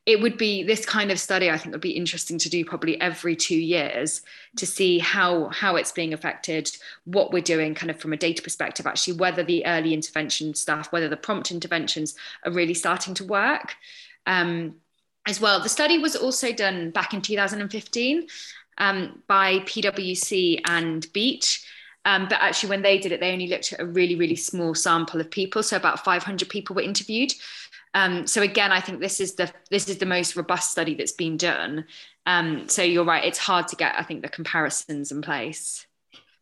it 0.09 0.23
would 0.23 0.38
be 0.38 0.62
this 0.62 0.87
kind 0.87 1.12
of 1.12 1.21
study 1.21 1.50
i 1.50 1.59
think 1.59 1.71
would 1.73 1.83
be 1.83 1.91
interesting 1.91 2.38
to 2.38 2.49
do 2.49 2.65
probably 2.65 2.99
every 3.00 3.37
two 3.37 3.59
years 3.59 4.23
to 4.57 4.67
see 4.67 4.99
how 4.99 5.49
how 5.50 5.77
it's 5.77 5.93
being 5.93 6.15
affected 6.15 6.75
what 7.05 7.31
we're 7.31 7.43
doing 7.43 7.75
kind 7.75 7.91
of 7.91 8.00
from 8.00 8.15
a 8.15 8.17
data 8.17 8.43
perspective 8.43 8.87
actually 8.87 9.12
whether 9.12 9.45
the 9.45 9.65
early 9.67 9.93
intervention 9.93 10.55
stuff 10.55 10.91
whether 10.93 11.09
the 11.09 11.17
prompt 11.17 11.50
interventions 11.50 12.15
are 12.45 12.53
really 12.53 12.75
starting 12.75 13.12
to 13.12 13.25
work 13.25 13.77
um, 14.27 14.75
as 15.27 15.41
well 15.41 15.61
the 15.61 15.69
study 15.69 15.99
was 15.99 16.17
also 16.17 16.53
done 16.53 16.91
back 16.91 17.12
in 17.12 17.21
2015 17.21 18.27
um, 18.79 19.23
by 19.27 19.59
pwc 19.61 20.61
and 20.67 21.07
Beat 21.12 21.61
um, 22.05 22.27
but 22.27 22.41
actually, 22.41 22.71
when 22.71 22.81
they 22.81 22.99
did 22.99 23.12
it, 23.12 23.21
they 23.21 23.33
only 23.33 23.49
looked 23.49 23.75
at 23.75 23.81
a 23.81 23.85
really, 23.85 24.15
really 24.15 24.37
small 24.37 24.75
sample 24.75 25.21
of 25.21 25.31
people. 25.31 25.62
So 25.62 25.77
about 25.77 26.05
500 26.05 26.49
people 26.49 26.75
were 26.75 26.81
interviewed. 26.81 27.35
Um, 27.95 28.26
so 28.26 28.42
again, 28.42 28.71
I 28.71 28.80
think 28.80 29.00
this 29.00 29.21
is 29.21 29.35
the 29.35 29.50
this 29.71 29.88
is 29.88 29.99
the 29.99 30.07
most 30.07 30.37
robust 30.37 30.71
study 30.71 30.95
that's 30.95 31.12
been 31.12 31.37
done. 31.37 31.87
Um, 32.26 32.68
so 32.68 32.83
you're 32.83 33.04
right; 33.04 33.25
it's 33.25 33.38
hard 33.38 33.68
to 33.68 33.76
get, 33.76 33.95
I 33.99 34.02
think, 34.04 34.23
the 34.23 34.28
comparisons 34.28 35.11
in 35.11 35.23
place. 35.23 35.88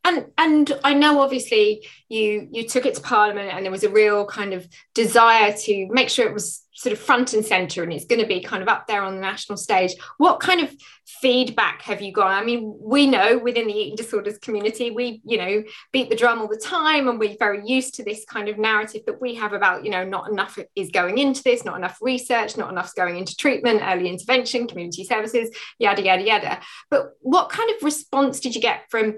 And 0.06 0.26
and 0.38 0.72
I 0.84 0.94
know 0.94 1.20
obviously 1.20 1.86
you 2.08 2.48
you 2.50 2.66
took 2.66 2.86
it 2.86 2.94
to 2.94 3.00
Parliament 3.00 3.50
and 3.52 3.64
there 3.64 3.72
was 3.72 3.84
a 3.84 3.90
real 3.90 4.24
kind 4.24 4.52
of 4.52 4.66
desire 4.94 5.52
to 5.52 5.88
make 5.90 6.08
sure 6.08 6.26
it 6.26 6.32
was 6.32 6.62
sort 6.72 6.92
of 6.92 6.98
front 6.98 7.32
and 7.32 7.44
center 7.44 7.82
and 7.82 7.90
it's 7.90 8.04
going 8.04 8.20
to 8.20 8.26
be 8.26 8.40
kind 8.40 8.62
of 8.62 8.68
up 8.68 8.86
there 8.86 9.02
on 9.02 9.14
the 9.14 9.20
national 9.20 9.56
stage. 9.56 9.94
What 10.18 10.40
kind 10.40 10.60
of 10.60 10.70
feedback 11.06 11.80
have 11.82 12.02
you 12.02 12.12
got? 12.12 12.26
I 12.26 12.44
mean, 12.44 12.78
we 12.78 13.06
know 13.06 13.38
within 13.38 13.66
the 13.66 13.72
eating 13.72 13.96
disorders 13.96 14.36
community, 14.38 14.90
we 14.90 15.20
you 15.24 15.38
know 15.38 15.64
beat 15.92 16.08
the 16.08 16.16
drum 16.16 16.40
all 16.40 16.48
the 16.48 16.62
time 16.62 17.08
and 17.08 17.18
we're 17.18 17.36
very 17.38 17.66
used 17.66 17.94
to 17.94 18.04
this 18.04 18.24
kind 18.26 18.48
of 18.48 18.58
narrative 18.58 19.02
that 19.06 19.20
we 19.20 19.34
have 19.34 19.54
about 19.54 19.84
you 19.84 19.90
know 19.90 20.04
not 20.04 20.30
enough 20.30 20.58
is 20.76 20.90
going 20.90 21.18
into 21.18 21.42
this, 21.42 21.64
not 21.64 21.76
enough 21.76 21.98
research, 22.00 22.56
not 22.56 22.70
enough 22.70 22.94
going 22.94 23.16
into 23.16 23.34
treatment, 23.34 23.82
early 23.82 24.08
intervention, 24.08 24.68
community 24.68 25.02
services, 25.02 25.50
yada 25.80 26.02
yada 26.02 26.22
yada. 26.22 26.60
But 26.90 27.12
what 27.20 27.48
kind 27.48 27.70
of 27.74 27.82
response 27.82 28.38
did 28.38 28.54
you 28.54 28.60
get 28.60 28.88
from 28.90 29.16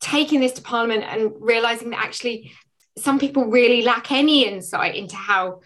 taking 0.00 0.40
this 0.40 0.52
to 0.52 0.62
Parliament 0.62 1.04
and 1.04 1.32
realizing 1.40 1.90
that 1.90 2.00
actually 2.00 2.52
some 2.96 3.18
people 3.18 3.46
really 3.46 3.82
lack 3.82 4.10
any 4.10 4.46
insight 4.46 4.96
into 4.96 5.16
how 5.16 5.60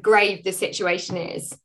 grave 0.00 0.44
the 0.44 0.52
situation 0.52 1.16
is? 1.16 1.56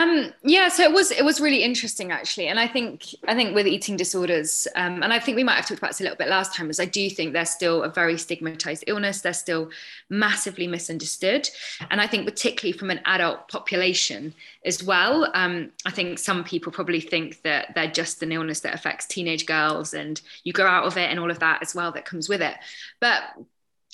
Um, 0.00 0.32
yeah, 0.42 0.68
so 0.68 0.82
it 0.82 0.92
was 0.92 1.10
it 1.10 1.26
was 1.26 1.42
really 1.42 1.62
interesting 1.62 2.10
actually, 2.10 2.48
and 2.48 2.58
I 2.58 2.66
think 2.66 3.04
I 3.28 3.34
think 3.34 3.54
with 3.54 3.66
eating 3.66 3.98
disorders, 3.98 4.66
um, 4.74 5.02
and 5.02 5.12
I 5.12 5.20
think 5.20 5.36
we 5.36 5.44
might 5.44 5.56
have 5.56 5.66
talked 5.66 5.78
about 5.78 5.90
this 5.90 6.00
a 6.00 6.04
little 6.04 6.16
bit 6.16 6.28
last 6.28 6.54
time, 6.54 6.70
is 6.70 6.80
I 6.80 6.86
do 6.86 7.10
think 7.10 7.34
they're 7.34 7.44
still 7.44 7.82
a 7.82 7.90
very 7.90 8.16
stigmatized 8.16 8.84
illness. 8.86 9.20
They're 9.20 9.34
still 9.34 9.68
massively 10.08 10.66
misunderstood, 10.66 11.50
and 11.90 12.00
I 12.00 12.06
think 12.06 12.24
particularly 12.24 12.76
from 12.78 12.90
an 12.90 13.02
adult 13.04 13.48
population 13.48 14.32
as 14.64 14.82
well. 14.82 15.30
Um, 15.34 15.70
I 15.84 15.90
think 15.90 16.18
some 16.18 16.44
people 16.44 16.72
probably 16.72 17.02
think 17.02 17.42
that 17.42 17.74
they're 17.74 17.90
just 17.90 18.22
an 18.22 18.32
illness 18.32 18.60
that 18.60 18.74
affects 18.74 19.04
teenage 19.04 19.44
girls, 19.44 19.92
and 19.92 20.18
you 20.44 20.54
grow 20.54 20.66
out 20.66 20.86
of 20.86 20.96
it, 20.96 21.10
and 21.10 21.20
all 21.20 21.30
of 21.30 21.40
that 21.40 21.60
as 21.60 21.74
well 21.74 21.92
that 21.92 22.06
comes 22.06 22.26
with 22.26 22.40
it. 22.40 22.56
But 23.00 23.22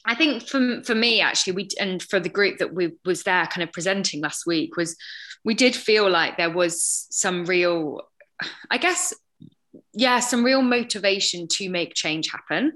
I 0.07 0.15
think 0.15 0.49
for 0.49 0.83
for 0.85 0.95
me 0.95 1.21
actually 1.21 1.55
we 1.55 1.69
and 1.79 2.03
for 2.03 2.21
the 2.21 2.29
group 2.29 2.59
that 2.59 2.73
we 2.73 2.93
was 3.05 3.25
there 3.25 3.47
kind 3.47 3.63
of 3.63 3.73
presenting 3.73 4.21
last 4.21 4.47
week 4.47 4.77
was 4.77 4.97
we 5.45 5.55
did 5.55 5.75
feel 5.75 6.09
like 6.09 6.37
there 6.37 6.51
was 6.51 7.07
some 7.11 7.45
real 7.45 8.03
I 8.71 8.79
guess 8.79 9.15
yeah, 9.99 10.21
some 10.21 10.45
real 10.45 10.61
motivation 10.61 11.49
to 11.53 11.71
make 11.71 11.95
change 11.95 12.31
happen. 12.31 12.73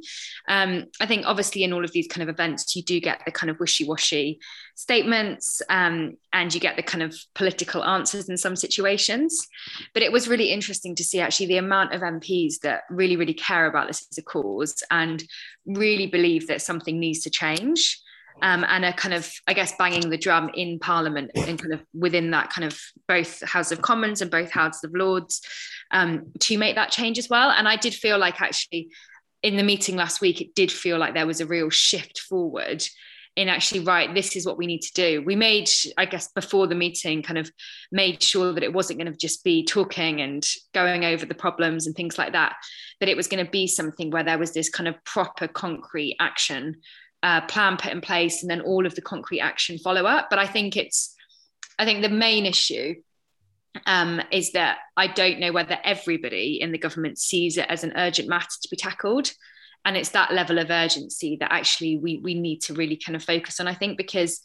Um, 0.48 0.86
I 1.00 1.06
think 1.06 1.26
obviously 1.26 1.62
in 1.62 1.72
all 1.74 1.84
of 1.84 1.92
these 1.92 2.08
kind 2.08 2.22
of 2.22 2.32
events, 2.32 2.74
you 2.74 2.82
do 2.82 2.98
get 2.98 3.20
the 3.26 3.30
kind 3.30 3.50
of 3.50 3.60
wishy-washy 3.60 4.40
statements 4.74 5.60
um, 5.68 6.16
and 6.32 6.54
you 6.54 6.60
get 6.60 6.76
the 6.76 6.82
kind 6.82 7.02
of 7.02 7.14
political 7.34 7.84
answers 7.84 8.30
in 8.30 8.38
some 8.38 8.56
situations. 8.56 9.46
But 9.92 10.02
it 10.02 10.12
was 10.12 10.28
really 10.28 10.50
interesting 10.50 10.94
to 10.94 11.04
see 11.04 11.20
actually 11.20 11.46
the 11.46 11.58
amount 11.58 11.92
of 11.92 12.00
MPs 12.00 12.60
that 12.62 12.84
really, 12.88 13.16
really 13.16 13.34
care 13.34 13.66
about 13.66 13.86
this 13.86 14.06
as 14.10 14.16
a 14.16 14.22
cause 14.22 14.82
and 14.90 15.22
really 15.66 16.06
believe 16.06 16.48
that 16.48 16.62
something 16.62 16.98
needs 16.98 17.20
to 17.24 17.30
change 17.30 18.00
um, 18.42 18.64
and 18.68 18.84
a 18.84 18.92
kind 18.92 19.14
of, 19.14 19.30
I 19.46 19.52
guess, 19.52 19.74
banging 19.76 20.10
the 20.10 20.18
drum 20.18 20.50
in 20.54 20.78
Parliament 20.78 21.30
and 21.34 21.60
kind 21.60 21.74
of 21.74 21.82
within 21.94 22.30
that 22.30 22.50
kind 22.50 22.64
of 22.64 22.78
both 23.06 23.42
House 23.46 23.72
of 23.72 23.82
Commons 23.82 24.22
and 24.22 24.30
both 24.30 24.50
Houses 24.50 24.84
of 24.84 24.94
Lords 24.94 25.40
um, 25.90 26.32
to 26.40 26.58
make 26.58 26.76
that 26.76 26.90
change 26.90 27.18
as 27.18 27.28
well. 27.28 27.50
And 27.50 27.68
I 27.68 27.76
did 27.76 27.94
feel 27.94 28.18
like 28.18 28.40
actually 28.40 28.90
in 29.42 29.56
the 29.56 29.62
meeting 29.62 29.96
last 29.96 30.20
week, 30.20 30.40
it 30.40 30.54
did 30.54 30.70
feel 30.70 30.98
like 30.98 31.14
there 31.14 31.26
was 31.26 31.40
a 31.40 31.46
real 31.46 31.70
shift 31.70 32.20
forward 32.20 32.82
in 33.36 33.48
actually 33.48 33.80
right 33.80 34.12
this 34.12 34.34
is 34.34 34.44
what 34.44 34.58
we 34.58 34.66
need 34.66 34.82
to 34.82 34.92
do 34.92 35.22
we 35.24 35.36
made 35.36 35.68
i 35.96 36.04
guess 36.04 36.28
before 36.32 36.66
the 36.66 36.74
meeting 36.74 37.22
kind 37.22 37.38
of 37.38 37.50
made 37.92 38.20
sure 38.22 38.52
that 38.52 38.64
it 38.64 38.72
wasn't 38.72 38.98
going 38.98 39.10
to 39.10 39.16
just 39.16 39.44
be 39.44 39.64
talking 39.64 40.20
and 40.20 40.44
going 40.74 41.04
over 41.04 41.24
the 41.24 41.34
problems 41.34 41.86
and 41.86 41.94
things 41.94 42.18
like 42.18 42.32
that 42.32 42.56
that 42.98 43.08
it 43.08 43.16
was 43.16 43.28
going 43.28 43.44
to 43.44 43.50
be 43.50 43.66
something 43.66 44.10
where 44.10 44.24
there 44.24 44.38
was 44.38 44.52
this 44.52 44.68
kind 44.68 44.88
of 44.88 45.02
proper 45.04 45.46
concrete 45.46 46.16
action 46.18 46.76
uh, 47.22 47.42
plan 47.42 47.76
put 47.76 47.92
in 47.92 48.00
place 48.00 48.42
and 48.42 48.50
then 48.50 48.60
all 48.60 48.86
of 48.86 48.94
the 48.94 49.02
concrete 49.02 49.40
action 49.40 49.78
follow 49.78 50.04
up. 50.04 50.28
But 50.30 50.38
I 50.38 50.46
think 50.46 50.76
it's, 50.76 51.14
I 51.78 51.84
think 51.84 52.02
the 52.02 52.08
main 52.08 52.46
issue 52.46 52.94
um, 53.86 54.20
is 54.30 54.52
that 54.52 54.78
I 54.96 55.06
don't 55.06 55.40
know 55.40 55.52
whether 55.52 55.78
everybody 55.84 56.60
in 56.60 56.72
the 56.72 56.78
government 56.78 57.18
sees 57.18 57.56
it 57.56 57.66
as 57.68 57.84
an 57.84 57.92
urgent 57.96 58.28
matter 58.28 58.48
to 58.62 58.68
be 58.70 58.76
tackled. 58.76 59.32
And 59.84 59.96
it's 59.96 60.10
that 60.10 60.32
level 60.32 60.58
of 60.58 60.70
urgency 60.70 61.36
that 61.40 61.52
actually 61.52 61.96
we, 61.98 62.18
we 62.18 62.34
need 62.34 62.62
to 62.62 62.74
really 62.74 62.96
kind 62.96 63.16
of 63.16 63.24
focus 63.24 63.60
on, 63.60 63.68
I 63.68 63.74
think, 63.74 63.96
because 63.96 64.40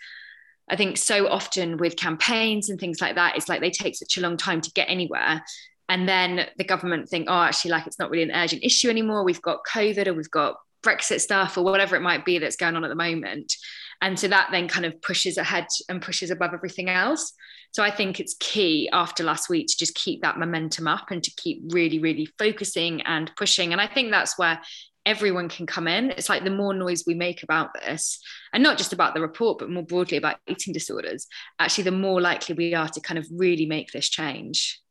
I 0.70 0.76
think 0.76 0.98
so 0.98 1.28
often 1.28 1.78
with 1.78 1.96
campaigns 1.96 2.70
and 2.70 2.80
things 2.80 3.02
like 3.02 3.16
that, 3.16 3.36
it's 3.36 3.50
like 3.50 3.62
they 3.62 3.72
take 3.72 3.96
such 3.96 4.18
a 4.18 4.22
long 4.22 4.38
time 4.38 4.62
to 4.62 4.72
get 4.72 4.90
anywhere. 4.90 5.44
And 5.88 6.08
then 6.08 6.48
the 6.58 6.64
government 6.64 7.10
think, 7.10 7.28
oh, 7.30 7.42
actually, 7.42 7.72
like 7.72 7.86
it's 7.86 8.00
not 8.00 8.10
really 8.10 8.24
an 8.24 8.36
urgent 8.36 8.64
issue 8.64 8.90
anymore. 8.90 9.24
We've 9.24 9.42
got 9.42 9.60
COVID 9.72 10.08
or 10.08 10.14
we've 10.14 10.32
got 10.32 10.56
Brexit 10.86 11.20
stuff 11.20 11.58
or 11.58 11.64
whatever 11.64 11.96
it 11.96 12.02
might 12.02 12.24
be 12.24 12.38
that's 12.38 12.56
going 12.56 12.76
on 12.76 12.84
at 12.84 12.90
the 12.90 12.96
moment. 12.96 13.54
And 14.02 14.20
so 14.20 14.28
that 14.28 14.50
then 14.52 14.68
kind 14.68 14.86
of 14.86 15.02
pushes 15.02 15.38
ahead 15.38 15.68
and 15.90 16.02
pushes 16.02 16.30
above 16.30 16.54
everything 16.54 16.90
else. 16.90 17.34
So 17.72 17.84
I 17.84 17.92
think 17.92 18.20
it's 18.20 18.36
key 18.40 18.90
after 18.94 19.24
last 19.24 19.50
week 19.50 19.68
to 19.68 19.78
just 19.78 19.96
keep 19.96 20.22
that 20.22 20.38
momentum 20.38 20.88
up 20.88 21.12
and 21.12 21.24
to 21.24 21.32
keep 21.36 21.62
really, 21.70 22.00
really 22.00 22.28
focusing 22.38 23.02
and 23.02 23.32
pushing. 23.36 23.72
And 23.72 23.82
I 23.82 23.88
think 23.88 24.12
that's 24.12 24.38
where 24.38 24.62
everyone 25.06 25.50
can 25.50 25.66
come 25.66 25.88
in. 25.88 26.12
It's 26.12 26.30
like 26.30 26.44
the 26.44 26.50
more 26.50 26.74
noise 26.74 27.04
we 27.06 27.14
make 27.14 27.44
about 27.44 27.74
this, 27.74 28.20
and 28.54 28.64
not 28.64 28.78
just 28.78 28.94
about 28.94 29.14
the 29.14 29.22
report, 29.22 29.60
but 29.60 29.70
more 29.70 29.84
broadly 29.84 30.18
about 30.18 30.38
eating 30.48 30.74
disorders, 30.74 31.28
actually, 31.60 31.84
the 31.84 31.92
more 31.92 32.20
likely 32.20 32.56
we 32.56 32.74
are 32.74 32.90
to 32.90 33.02
kind 33.02 33.18
of 33.18 33.28
really 33.32 33.66
make 33.66 33.92
this 33.92 34.10
change. 34.10 34.82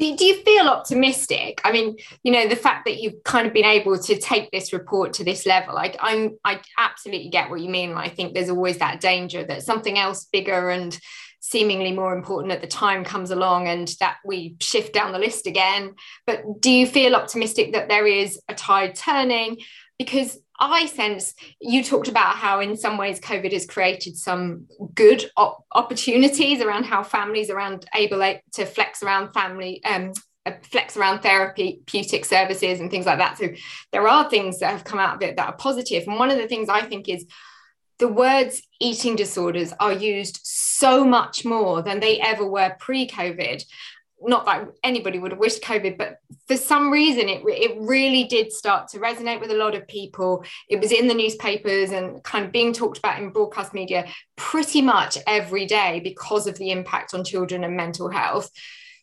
Do, 0.00 0.24
you 0.24 0.42
feel 0.42 0.66
optimistic? 0.66 1.60
I 1.62 1.72
mean, 1.72 1.98
you 2.22 2.32
know, 2.32 2.48
the 2.48 2.56
fact 2.56 2.86
that 2.86 3.02
you've 3.02 3.22
kind 3.22 3.46
of 3.46 3.52
been 3.52 3.66
able 3.66 3.98
to 3.98 4.18
take 4.18 4.50
this 4.50 4.72
report 4.72 5.12
to 5.14 5.24
this 5.24 5.44
level, 5.44 5.74
like 5.74 5.94
I'm, 6.00 6.38
I 6.42 6.60
absolutely 6.78 7.28
get 7.28 7.50
what 7.50 7.60
you 7.60 7.68
mean. 7.68 7.92
I 7.92 8.08
think 8.08 8.32
there's 8.32 8.48
always 8.48 8.78
that 8.78 9.00
danger 9.00 9.44
that 9.44 9.62
something 9.62 9.98
else 9.98 10.24
bigger 10.24 10.70
and 10.70 10.98
seemingly 11.40 11.92
more 11.92 12.16
important 12.16 12.52
at 12.52 12.62
the 12.62 12.66
time 12.66 13.04
comes 13.04 13.30
along 13.30 13.68
and 13.68 13.94
that 14.00 14.16
we 14.24 14.56
shift 14.60 14.94
down 14.94 15.12
the 15.12 15.18
list 15.18 15.46
again. 15.46 15.94
But 16.26 16.60
do 16.60 16.70
you 16.70 16.86
feel 16.86 17.14
optimistic 17.14 17.74
that 17.74 17.90
there 17.90 18.06
is 18.06 18.40
a 18.48 18.54
tide 18.54 18.94
turning? 18.94 19.58
Because 19.98 20.38
I 20.60 20.86
sense 20.86 21.34
you 21.60 21.82
talked 21.82 22.08
about 22.08 22.36
how, 22.36 22.60
in 22.60 22.76
some 22.76 22.98
ways, 22.98 23.18
COVID 23.18 23.52
has 23.52 23.66
created 23.66 24.16
some 24.16 24.66
good 24.94 25.30
op- 25.36 25.64
opportunities 25.72 26.60
around 26.60 26.84
how 26.84 27.02
families 27.02 27.48
around 27.48 27.86
able 27.94 28.38
to 28.52 28.66
flex 28.66 29.02
around 29.02 29.32
family. 29.32 29.82
Um, 29.84 30.12
uh, 30.46 30.52
flex 30.62 30.96
around 30.96 31.20
therapeutic 31.20 32.24
services 32.24 32.80
and 32.80 32.90
things 32.90 33.04
like 33.04 33.18
that. 33.18 33.36
So 33.36 33.48
there 33.92 34.08
are 34.08 34.30
things 34.30 34.58
that 34.60 34.70
have 34.70 34.84
come 34.84 34.98
out 34.98 35.16
of 35.16 35.22
it 35.22 35.36
that 35.36 35.46
are 35.46 35.56
positive. 35.56 36.06
And 36.06 36.18
one 36.18 36.30
of 36.30 36.38
the 36.38 36.48
things 36.48 36.70
I 36.70 36.80
think 36.80 37.10
is 37.10 37.26
the 37.98 38.08
words 38.08 38.62
eating 38.80 39.16
disorders 39.16 39.74
are 39.78 39.92
used 39.92 40.40
so 40.42 41.04
much 41.04 41.44
more 41.44 41.82
than 41.82 42.00
they 42.00 42.18
ever 42.20 42.46
were 42.46 42.74
pre-COVID 42.78 43.62
not 44.22 44.44
that 44.44 44.68
anybody 44.84 45.18
would 45.18 45.32
have 45.32 45.40
wished 45.40 45.62
COVID, 45.62 45.96
but 45.96 46.18
for 46.46 46.56
some 46.56 46.90
reason 46.90 47.28
it, 47.28 47.42
it 47.46 47.76
really 47.80 48.24
did 48.24 48.52
start 48.52 48.88
to 48.88 48.98
resonate 48.98 49.40
with 49.40 49.50
a 49.50 49.56
lot 49.56 49.74
of 49.74 49.88
people. 49.88 50.44
It 50.68 50.80
was 50.80 50.92
in 50.92 51.08
the 51.08 51.14
newspapers 51.14 51.90
and 51.90 52.22
kind 52.22 52.44
of 52.44 52.52
being 52.52 52.72
talked 52.72 52.98
about 52.98 53.20
in 53.20 53.30
broadcast 53.30 53.72
media 53.72 54.06
pretty 54.36 54.82
much 54.82 55.18
every 55.26 55.66
day 55.66 56.00
because 56.02 56.46
of 56.46 56.58
the 56.58 56.70
impact 56.70 57.14
on 57.14 57.24
children 57.24 57.64
and 57.64 57.76
mental 57.76 58.08
health. 58.08 58.50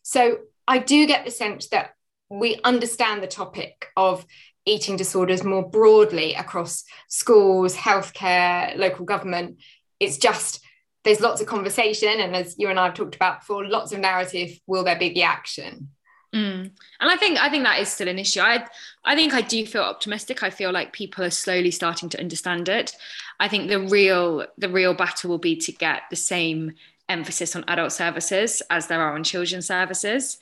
So 0.02 0.38
I 0.66 0.78
do 0.78 1.06
get 1.06 1.24
the 1.24 1.30
sense 1.30 1.68
that 1.68 1.90
we 2.30 2.60
understand 2.62 3.22
the 3.22 3.26
topic 3.26 3.86
of 3.96 4.24
eating 4.66 4.96
disorders 4.96 5.42
more 5.42 5.68
broadly 5.68 6.34
across 6.34 6.84
schools, 7.08 7.74
healthcare, 7.74 8.76
local 8.76 9.04
government. 9.04 9.58
It's 9.98 10.18
just 10.18 10.60
there's 11.08 11.20
lots 11.20 11.40
of 11.40 11.46
conversation 11.46 12.20
and 12.20 12.36
as 12.36 12.54
you 12.58 12.68
and 12.68 12.78
i've 12.78 12.92
talked 12.92 13.14
about 13.14 13.40
before 13.40 13.66
lots 13.66 13.92
of 13.92 13.98
narrative 13.98 14.60
will 14.66 14.84
there 14.84 14.98
be 14.98 15.08
the 15.08 15.22
action? 15.22 15.88
Mm. 16.34 16.70
and 17.00 17.10
i 17.10 17.16
think 17.16 17.38
i 17.38 17.48
think 17.48 17.64
that 17.64 17.80
is 17.80 17.88
still 17.88 18.08
an 18.08 18.18
issue. 18.18 18.40
I 18.40 18.66
i 19.06 19.14
think 19.14 19.32
i 19.32 19.40
do 19.40 19.64
feel 19.64 19.82
optimistic. 19.82 20.42
I 20.42 20.50
feel 20.50 20.70
like 20.70 20.92
people 20.92 21.24
are 21.24 21.30
slowly 21.30 21.70
starting 21.70 22.10
to 22.10 22.20
understand 22.20 22.68
it. 22.68 22.94
I 23.40 23.48
think 23.48 23.70
the 23.70 23.80
real 23.80 24.44
the 24.58 24.68
real 24.68 24.92
battle 24.92 25.30
will 25.30 25.38
be 25.38 25.56
to 25.56 25.72
get 25.72 26.02
the 26.10 26.16
same 26.16 26.74
emphasis 27.08 27.56
on 27.56 27.64
adult 27.68 27.92
services 27.92 28.60
as 28.68 28.88
there 28.88 29.00
are 29.00 29.14
on 29.14 29.24
children's 29.24 29.66
services. 29.66 30.36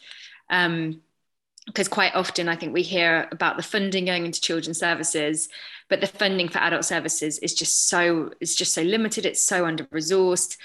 Um, 0.50 1.00
because 1.66 1.88
quite 1.88 2.14
often 2.14 2.48
I 2.48 2.56
think 2.56 2.72
we 2.72 2.82
hear 2.82 3.28
about 3.30 3.56
the 3.56 3.62
funding 3.62 4.06
going 4.06 4.24
into 4.24 4.40
children's 4.40 4.78
services, 4.78 5.48
but 5.88 6.00
the 6.00 6.06
funding 6.06 6.48
for 6.48 6.58
adult 6.58 6.84
services 6.84 7.38
is 7.38 7.54
just 7.54 7.88
so 7.88 8.30
it's 8.40 8.54
just 8.54 8.74
so 8.74 8.82
limited. 8.82 9.26
It's 9.26 9.42
so 9.42 9.66
under 9.66 9.84
resourced. 9.84 10.56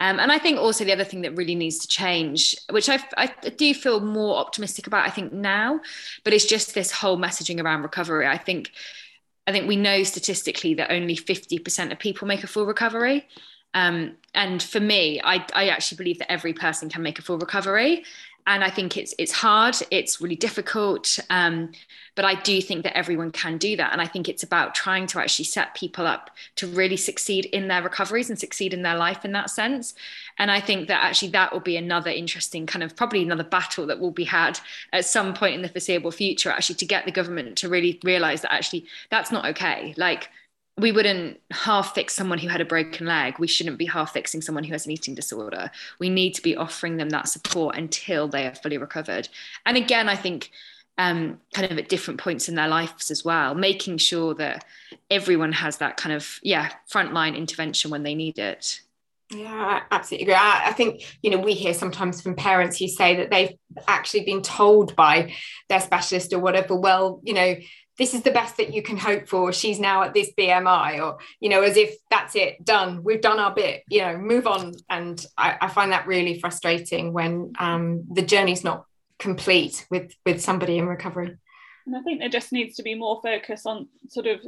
Um, 0.00 0.18
and 0.18 0.32
I 0.32 0.38
think 0.38 0.58
also 0.58 0.84
the 0.84 0.92
other 0.92 1.04
thing 1.04 1.20
that 1.22 1.36
really 1.36 1.54
needs 1.54 1.78
to 1.80 1.88
change, 1.88 2.56
which 2.70 2.88
I, 2.88 2.98
I 3.18 3.26
do 3.26 3.74
feel 3.74 4.00
more 4.00 4.38
optimistic 4.38 4.86
about, 4.86 5.06
I 5.06 5.10
think 5.10 5.30
now, 5.30 5.80
but 6.24 6.32
it's 6.32 6.46
just 6.46 6.74
this 6.74 6.90
whole 6.90 7.18
messaging 7.18 7.62
around 7.62 7.82
recovery. 7.82 8.26
I 8.26 8.38
think, 8.38 8.72
I 9.46 9.52
think 9.52 9.68
we 9.68 9.76
know 9.76 10.02
statistically 10.02 10.72
that 10.74 10.90
only 10.90 11.14
50% 11.14 11.92
of 11.92 11.98
people 11.98 12.26
make 12.26 12.42
a 12.42 12.46
full 12.46 12.64
recovery. 12.64 13.26
Um, 13.74 14.16
and 14.34 14.62
for 14.62 14.80
me, 14.80 15.20
I, 15.22 15.44
I 15.54 15.68
actually 15.68 15.98
believe 15.98 16.18
that 16.20 16.32
every 16.32 16.54
person 16.54 16.88
can 16.88 17.02
make 17.02 17.18
a 17.18 17.22
full 17.22 17.38
recovery. 17.38 18.04
And 18.46 18.64
I 18.64 18.70
think 18.70 18.96
it's 18.96 19.14
it's 19.18 19.32
hard. 19.32 19.76
It's 19.90 20.20
really 20.20 20.36
difficult. 20.36 21.18
Um, 21.30 21.72
but 22.16 22.24
I 22.24 22.34
do 22.34 22.60
think 22.60 22.82
that 22.84 22.96
everyone 22.96 23.30
can 23.30 23.56
do 23.56 23.76
that, 23.76 23.92
and 23.92 24.00
I 24.00 24.06
think 24.06 24.28
it's 24.28 24.42
about 24.42 24.74
trying 24.74 25.06
to 25.08 25.20
actually 25.20 25.44
set 25.44 25.74
people 25.74 26.06
up 26.06 26.30
to 26.56 26.66
really 26.66 26.96
succeed 26.96 27.46
in 27.46 27.68
their 27.68 27.82
recoveries 27.82 28.28
and 28.28 28.38
succeed 28.38 28.74
in 28.74 28.82
their 28.82 28.96
life 28.96 29.24
in 29.24 29.32
that 29.32 29.50
sense. 29.50 29.94
And 30.38 30.50
I 30.50 30.60
think 30.60 30.88
that 30.88 31.04
actually 31.04 31.30
that 31.30 31.52
will 31.52 31.60
be 31.60 31.76
another 31.76 32.10
interesting 32.10 32.66
kind 32.66 32.82
of 32.82 32.96
probably 32.96 33.22
another 33.22 33.44
battle 33.44 33.86
that 33.86 34.00
will 34.00 34.10
be 34.10 34.24
had 34.24 34.58
at 34.92 35.04
some 35.04 35.34
point 35.34 35.54
in 35.54 35.62
the 35.62 35.68
foreseeable 35.68 36.10
future. 36.10 36.50
Actually, 36.50 36.76
to 36.76 36.86
get 36.86 37.04
the 37.04 37.12
government 37.12 37.56
to 37.58 37.68
really 37.68 38.00
realize 38.02 38.42
that 38.42 38.52
actually 38.52 38.86
that's 39.10 39.30
not 39.30 39.46
okay. 39.46 39.94
Like 39.96 40.28
we 40.80 40.92
wouldn't 40.92 41.40
half 41.50 41.94
fix 41.94 42.14
someone 42.14 42.38
who 42.38 42.48
had 42.48 42.60
a 42.60 42.64
broken 42.64 43.06
leg. 43.06 43.38
We 43.38 43.46
shouldn't 43.46 43.78
be 43.78 43.86
half 43.86 44.12
fixing 44.12 44.40
someone 44.40 44.64
who 44.64 44.72
has 44.72 44.86
an 44.86 44.92
eating 44.92 45.14
disorder. 45.14 45.70
We 45.98 46.08
need 46.08 46.34
to 46.34 46.42
be 46.42 46.56
offering 46.56 46.96
them 46.96 47.10
that 47.10 47.28
support 47.28 47.76
until 47.76 48.28
they 48.28 48.46
are 48.46 48.54
fully 48.54 48.78
recovered. 48.78 49.28
And 49.66 49.76
again, 49.76 50.08
I 50.08 50.16
think 50.16 50.50
um, 50.98 51.40
kind 51.54 51.70
of 51.70 51.78
at 51.78 51.88
different 51.88 52.20
points 52.20 52.48
in 52.48 52.54
their 52.54 52.68
lives 52.68 53.10
as 53.10 53.24
well, 53.24 53.54
making 53.54 53.98
sure 53.98 54.34
that 54.34 54.64
everyone 55.10 55.52
has 55.52 55.78
that 55.78 55.96
kind 55.96 56.14
of, 56.14 56.38
yeah, 56.42 56.70
frontline 56.92 57.36
intervention 57.36 57.90
when 57.90 58.02
they 58.02 58.14
need 58.14 58.38
it. 58.38 58.80
Yeah, 59.32 59.52
I 59.54 59.82
absolutely 59.92 60.24
agree. 60.24 60.34
I, 60.34 60.62
I, 60.66 60.72
think, 60.72 61.18
you 61.22 61.30
know, 61.30 61.38
we 61.38 61.54
hear 61.54 61.72
sometimes 61.72 62.20
from 62.20 62.34
parents 62.34 62.78
who 62.78 62.88
say 62.88 63.16
that 63.16 63.30
they've 63.30 63.56
actually 63.86 64.24
been 64.24 64.42
told 64.42 64.96
by 64.96 65.32
their 65.68 65.80
specialist 65.80 66.32
or 66.32 66.40
whatever, 66.40 66.74
well, 66.74 67.20
you 67.22 67.34
know, 67.34 67.54
this 68.00 68.14
is 68.14 68.22
the 68.22 68.30
best 68.30 68.56
that 68.56 68.72
you 68.72 68.82
can 68.82 68.96
hope 68.96 69.28
for. 69.28 69.52
She's 69.52 69.78
now 69.78 70.02
at 70.02 70.14
this 70.14 70.30
bmi 70.36 71.04
or 71.04 71.18
you 71.38 71.50
know 71.50 71.60
as 71.60 71.76
if 71.76 71.96
that's 72.08 72.34
it 72.34 72.64
done. 72.64 73.04
We've 73.04 73.20
done 73.20 73.38
our 73.38 73.54
bit 73.54 73.84
you 73.90 74.00
know 74.00 74.16
move 74.16 74.46
on. 74.46 74.72
And 74.88 75.24
i, 75.36 75.58
I 75.60 75.68
find 75.68 75.92
that 75.92 76.06
really 76.06 76.40
frustrating 76.40 77.12
when 77.12 77.52
um, 77.58 78.04
the 78.10 78.22
journey's 78.22 78.64
not 78.64 78.86
complete 79.18 79.86
with 79.90 80.14
with 80.24 80.40
somebody 80.40 80.78
in 80.78 80.86
recovery. 80.86 81.36
And 81.86 81.94
I 81.94 82.00
think 82.00 82.20
there 82.20 82.30
just 82.30 82.52
needs 82.52 82.74
to 82.76 82.82
be 82.82 82.94
more 82.94 83.20
focus 83.22 83.66
on 83.66 83.86
sort 84.08 84.26
of 84.26 84.40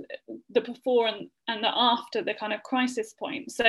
the 0.49 0.63
before 0.63 1.09
and, 1.09 1.29
and 1.47 1.63
the 1.63 1.71
after 1.75 2.23
the 2.23 2.35
kind 2.35 2.55
of 2.55 2.63
crisis 2.63 3.13
point. 3.13 3.53
So 3.53 3.65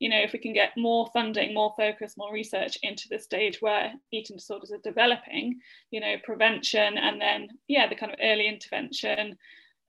you 0.00 0.08
know, 0.08 0.18
if 0.18 0.32
we 0.32 0.38
can 0.38 0.54
get 0.54 0.76
more 0.76 1.06
funding, 1.12 1.54
more 1.54 1.74
focus, 1.76 2.16
more 2.16 2.32
research 2.32 2.78
into 2.82 3.06
the 3.08 3.18
stage 3.18 3.58
where 3.60 3.92
eating 4.10 4.36
disorders 4.36 4.72
are 4.72 4.78
developing, 4.78 5.60
you 5.90 6.00
know, 6.00 6.16
prevention 6.24 6.96
and 6.96 7.20
then, 7.20 7.48
yeah, 7.68 7.86
the 7.86 7.94
kind 7.94 8.10
of 8.10 8.18
early 8.20 8.48
intervention, 8.48 9.36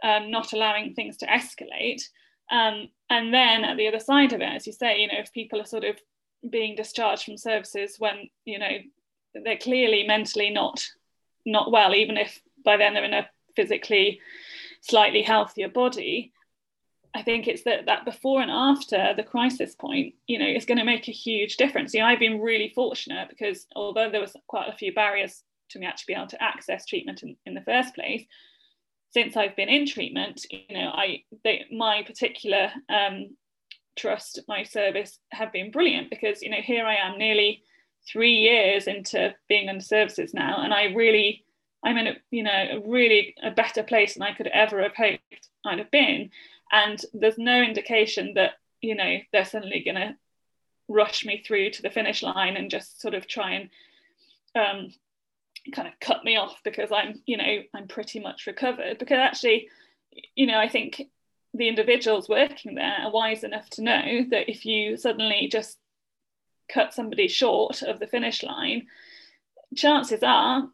um, 0.04 0.30
not 0.30 0.52
allowing 0.52 0.94
things 0.94 1.16
to 1.18 1.26
escalate. 1.28 2.04
Um, 2.52 2.90
and 3.10 3.34
then 3.34 3.64
at 3.64 3.78
the 3.78 3.88
other 3.88 4.02
side 4.02 4.34
of 4.34 4.42
it, 4.42 4.54
as 4.54 4.68
you 4.68 4.74
say, 4.74 5.00
you 5.00 5.08
know, 5.08 5.18
if 5.18 5.32
people 5.32 5.62
are 5.62 5.66
sort 5.66 5.86
of 5.86 5.96
being 6.50 6.76
discharged 6.76 7.24
from 7.24 7.38
services 7.38 7.96
when, 7.98 8.30
you 8.44 8.60
know, 8.60 8.78
they're 9.34 9.58
clearly 9.58 10.06
mentally 10.06 10.50
not 10.50 10.86
not 11.46 11.72
well, 11.72 11.96
even 11.96 12.18
if 12.18 12.40
by 12.64 12.78
then 12.78 12.94
they're 12.94 13.06
in 13.06 13.14
a 13.14 13.28
physically 13.56 14.20
slightly 14.82 15.22
healthier 15.22 15.70
body, 15.70 16.34
I 17.14 17.24
think 17.24 17.48
it's 17.48 17.64
that 17.64 17.86
that 17.88 18.06
before 18.06 18.42
and 18.42 18.52
after 18.52 19.14
the 19.16 19.24
crisis 19.24 19.76
point, 19.76 20.16
you 20.28 20.40
know, 20.40 20.48
is 20.48 20.66
going 20.66 20.78
to 20.78 20.86
make 20.86 21.08
a 21.08 21.14
huge 21.14 21.58
difference. 21.58 21.94
You 21.94 22.02
know, 22.02 22.06
I've 22.06 22.20
been 22.20 22.40
really 22.40 22.72
fortunate 22.74 23.30
because 23.30 23.68
although 23.76 24.10
there 24.10 24.22
was 24.22 24.36
quite 24.48 24.70
a 24.70 24.78
few 24.78 24.94
barriers 24.94 25.44
to 25.70 25.80
me 25.80 25.86
actually 25.86 26.14
be 26.14 26.18
able 26.18 26.28
to 26.28 26.44
access 26.44 26.86
treatment 26.86 27.24
in, 27.24 27.36
in 27.46 27.54
the 27.54 27.62
first 27.62 27.96
place, 27.96 28.24
since 29.12 29.36
I've 29.36 29.56
been 29.56 29.70
in 29.70 29.86
treatment, 29.86 30.46
you 30.50 30.74
know, 30.74 30.90
I 30.94 31.24
they, 31.44 31.66
my 31.72 32.04
particular 32.04 32.72
um, 32.90 33.36
trust, 33.98 34.40
my 34.48 34.64
service 34.64 35.20
have 35.32 35.52
been 35.52 35.72
brilliant 35.72 36.10
because 36.10 36.42
you 36.42 36.50
know 36.50 36.62
here 36.62 36.86
I 36.86 36.96
am 36.96 37.18
nearly 37.18 37.62
three 38.08 38.36
years 38.36 38.88
into 38.88 39.36
being 39.50 39.68
under 39.68 39.84
services 39.84 40.34
now, 40.34 40.62
and 40.64 40.74
I 40.74 40.86
really 40.86 41.44
I'm 41.84 41.98
in 41.98 42.08
a 42.08 42.14
you 42.32 42.44
know 42.44 42.68
a 42.72 42.80
really 42.90 43.36
a 43.44 43.52
better 43.52 43.84
place 43.84 44.14
than 44.14 44.24
I 44.24 44.34
could 44.34 44.48
ever 44.48 44.82
have 44.82 44.96
hoped 44.96 45.50
I'd 45.66 45.80
have 45.80 45.92
been 45.92 46.30
and 46.72 47.04
there's 47.14 47.38
no 47.38 47.62
indication 47.62 48.34
that 48.36 48.52
you 48.82 48.96
know 48.96 49.18
they're 49.32 49.46
suddenly 49.46 49.82
going 49.84 49.96
to 49.96 50.16
rush 50.88 51.26
me 51.26 51.42
through 51.46 51.72
to 51.72 51.82
the 51.82 51.90
finish 51.90 52.22
line 52.22 52.58
and 52.58 52.70
just 52.70 53.02
sort 53.02 53.14
of 53.14 53.28
try 53.28 53.52
and 53.52 53.70
um, 54.56 54.92
kind 55.74 55.88
of 55.88 55.94
cut 56.00 56.24
me 56.24 56.36
off 56.36 56.60
because 56.64 56.92
I'm 56.92 57.22
you 57.26 57.38
know 57.38 57.60
I'm 57.74 57.88
pretty 57.88 58.20
much 58.20 58.48
recovered. 58.48 59.00
Because 59.00 59.18
actually 59.18 59.70
you 60.36 60.48
know 60.48 60.58
I 60.58 60.68
think 60.68 61.02
the 61.54 61.68
individuals 61.68 62.30
working 62.30 62.76
there 62.76 62.98
are 63.02 63.12
wise 63.12 63.44
enough 63.44 63.70
to 63.72 63.84
know 63.84 64.26
that 64.30 64.50
if 64.50 64.66
you 64.66 64.98
suddenly 64.98 65.50
just 65.52 65.78
cut 66.72 66.94
somebody 66.94 67.28
short 67.28 67.82
of 67.82 68.00
the 68.00 68.08
finish 68.08 68.44
line 68.44 68.88
chances 69.76 70.24
are 70.24 70.70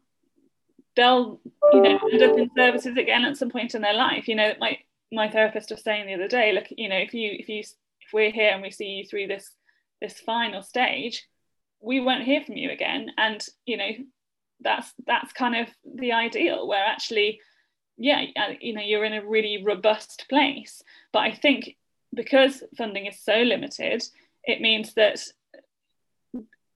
they'll 0.94 1.40
you 1.72 1.82
know 1.82 1.98
end 2.12 2.22
up 2.22 2.38
in 2.38 2.50
services 2.56 2.96
again 2.96 3.24
at 3.24 3.36
some 3.36 3.50
point 3.50 3.74
in 3.74 3.82
their 3.82 3.94
life. 3.94 4.28
You 4.28 4.34
know 4.36 4.52
like 4.60 4.84
my 5.12 5.28
therapist 5.30 5.70
was 5.70 5.82
saying 5.82 6.06
the 6.06 6.14
other 6.14 6.28
day 6.28 6.52
look 6.52 6.66
you 6.70 6.88
know 6.88 6.96
if 6.96 7.14
you 7.14 7.30
if 7.32 7.48
you 7.48 7.60
if 7.60 8.12
we're 8.12 8.30
here 8.30 8.50
and 8.50 8.62
we 8.62 8.70
see 8.70 8.86
you 8.86 9.04
through 9.04 9.26
this 9.26 9.50
this 10.00 10.18
final 10.20 10.62
stage 10.62 11.26
we 11.80 12.00
won't 12.00 12.24
hear 12.24 12.42
from 12.42 12.56
you 12.56 12.70
again. 12.70 13.10
And 13.16 13.44
you 13.66 13.76
know 13.76 13.90
that's 14.60 14.92
that's 15.06 15.32
kind 15.32 15.54
of 15.56 15.68
the 15.84 16.12
ideal 16.12 16.66
where 16.66 16.84
actually 16.84 17.40
yeah 17.96 18.24
uh, 18.36 18.54
you 18.60 18.74
know 18.74 18.82
you're 18.82 19.04
in 19.04 19.12
a 19.12 19.26
really 19.26 19.62
robust 19.64 20.26
place. 20.28 20.82
But 21.12 21.20
i 21.20 21.32
think 21.32 21.76
because 22.14 22.62
funding 22.76 23.06
is 23.06 23.20
so 23.20 23.36
limited 23.42 24.02
it 24.44 24.60
means 24.60 24.94
that 24.94 25.20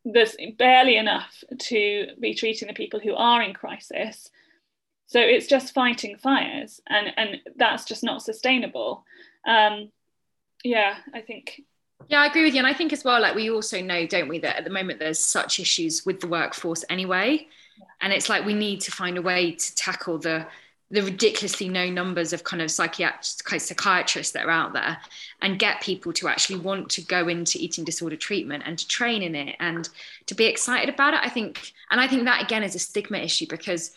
there's 0.04 0.36
barely 0.58 0.96
enough 0.96 1.42
to 1.58 2.08
be 2.20 2.34
treating 2.34 2.68
the 2.68 2.74
people 2.74 3.00
who 3.00 3.14
are 3.14 3.40
in 3.40 3.54
crisis 3.54 4.30
so 5.06 5.20
it's 5.20 5.46
just 5.46 5.74
fighting 5.74 6.16
fires, 6.16 6.80
and 6.88 7.12
and 7.16 7.40
that's 7.56 7.84
just 7.84 8.02
not 8.02 8.22
sustainable. 8.22 9.04
Um, 9.46 9.90
yeah, 10.64 10.96
I 11.12 11.20
think. 11.20 11.62
Yeah, 12.08 12.20
I 12.20 12.26
agree 12.26 12.44
with 12.44 12.54
you, 12.54 12.58
and 12.58 12.66
I 12.66 12.74
think 12.74 12.92
as 12.92 13.04
well, 13.04 13.20
like 13.20 13.34
we 13.34 13.50
also 13.50 13.80
know, 13.80 14.06
don't 14.06 14.28
we, 14.28 14.38
that 14.40 14.56
at 14.56 14.64
the 14.64 14.70
moment 14.70 14.98
there's 14.98 15.20
such 15.20 15.60
issues 15.60 16.04
with 16.04 16.20
the 16.20 16.26
workforce 16.26 16.84
anyway, 16.90 17.46
and 18.00 18.12
it's 18.12 18.28
like 18.28 18.44
we 18.44 18.54
need 18.54 18.80
to 18.82 18.90
find 18.90 19.18
a 19.18 19.22
way 19.22 19.52
to 19.52 19.74
tackle 19.74 20.18
the 20.18 20.46
the 20.92 21.02
ridiculously 21.02 21.70
low 21.70 21.88
numbers 21.88 22.34
of 22.34 22.44
kind 22.44 22.60
of 22.60 22.70
psychiatrists 22.70 24.32
that 24.32 24.44
are 24.44 24.50
out 24.50 24.74
there 24.74 24.98
and 25.40 25.58
get 25.58 25.80
people 25.80 26.12
to 26.12 26.28
actually 26.28 26.58
want 26.58 26.90
to 26.90 27.00
go 27.00 27.28
into 27.28 27.58
eating 27.58 27.82
disorder 27.82 28.14
treatment 28.14 28.62
and 28.66 28.78
to 28.78 28.86
train 28.86 29.22
in 29.22 29.34
it 29.34 29.56
and 29.58 29.88
to 30.26 30.34
be 30.34 30.44
excited 30.44 30.92
about 30.92 31.14
it 31.14 31.20
i 31.22 31.30
think 31.30 31.72
and 31.90 31.98
i 31.98 32.06
think 32.06 32.24
that 32.24 32.42
again 32.42 32.62
is 32.62 32.74
a 32.74 32.78
stigma 32.78 33.16
issue 33.16 33.46
because 33.48 33.92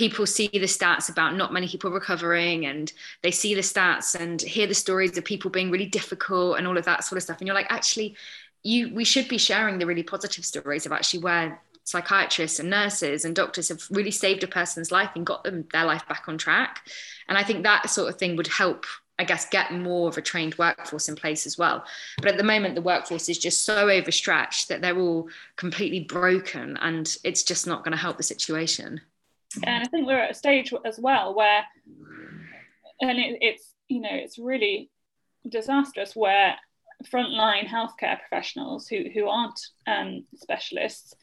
people 0.00 0.24
see 0.24 0.48
the 0.50 0.60
stats 0.60 1.10
about 1.10 1.36
not 1.36 1.52
many 1.52 1.68
people 1.68 1.90
recovering 1.90 2.64
and 2.64 2.90
they 3.22 3.30
see 3.30 3.54
the 3.54 3.60
stats 3.60 4.18
and 4.18 4.40
hear 4.40 4.66
the 4.66 4.72
stories 4.72 5.18
of 5.18 5.24
people 5.26 5.50
being 5.50 5.70
really 5.70 5.84
difficult 5.84 6.56
and 6.56 6.66
all 6.66 6.78
of 6.78 6.86
that 6.86 7.04
sort 7.04 7.18
of 7.18 7.22
stuff. 7.22 7.36
And 7.38 7.46
you're 7.46 7.54
like 7.54 7.70
actually 7.70 8.16
you 8.62 8.94
we 8.94 9.04
should 9.04 9.28
be 9.28 9.36
sharing 9.36 9.78
the 9.78 9.84
really 9.84 10.02
positive 10.02 10.46
stories 10.46 10.86
of 10.86 10.92
actually 10.92 11.20
where 11.20 11.60
psychiatrists 11.84 12.58
and 12.58 12.70
nurses 12.70 13.26
and 13.26 13.36
doctors 13.36 13.68
have 13.68 13.86
really 13.90 14.10
saved 14.10 14.42
a 14.42 14.46
person's 14.46 14.90
life 14.90 15.10
and 15.14 15.26
got 15.26 15.44
them 15.44 15.66
their 15.70 15.84
life 15.84 16.08
back 16.08 16.24
on 16.28 16.38
track. 16.38 16.80
And 17.28 17.36
i 17.36 17.42
think 17.42 17.62
that 17.64 17.90
sort 17.90 18.08
of 18.08 18.18
thing 18.18 18.36
would 18.36 18.46
help 18.48 18.86
I 19.18 19.24
guess 19.24 19.50
get 19.50 19.74
more 19.74 20.08
of 20.08 20.16
a 20.16 20.22
trained 20.22 20.56
workforce 20.56 21.10
in 21.10 21.14
place 21.14 21.44
as 21.44 21.58
well. 21.58 21.84
But 22.22 22.28
at 22.28 22.38
the 22.38 22.42
moment, 22.42 22.74
the 22.74 22.80
workforce 22.80 23.28
is 23.28 23.36
just 23.36 23.66
so 23.66 23.90
overstretched 23.90 24.68
that 24.70 24.80
they're 24.80 24.98
all 24.98 25.28
completely 25.56 26.00
broken, 26.00 26.78
and 26.78 27.06
it's 27.22 27.42
just 27.42 27.66
not 27.66 27.84
going 27.84 27.92
to 27.92 27.98
help 27.98 28.16
the 28.16 28.22
situation 28.22 29.02
and 29.64 29.82
I 29.82 29.86
think 29.88 30.06
we're 30.06 30.18
at 30.18 30.30
a 30.30 30.34
stage 30.34 30.72
as 30.84 30.98
well 30.98 31.34
where, 31.34 31.64
and 33.00 33.18
it, 33.18 33.38
it's 33.40 33.74
you 33.88 34.00
know 34.00 34.12
it's 34.12 34.38
really 34.38 34.90
disastrous 35.48 36.14
where 36.14 36.56
frontline 37.04 37.66
healthcare 37.66 38.18
professionals 38.18 38.86
who 38.86 39.04
who 39.12 39.28
aren't 39.28 39.60
um, 39.86 40.24
specialists 40.36 41.14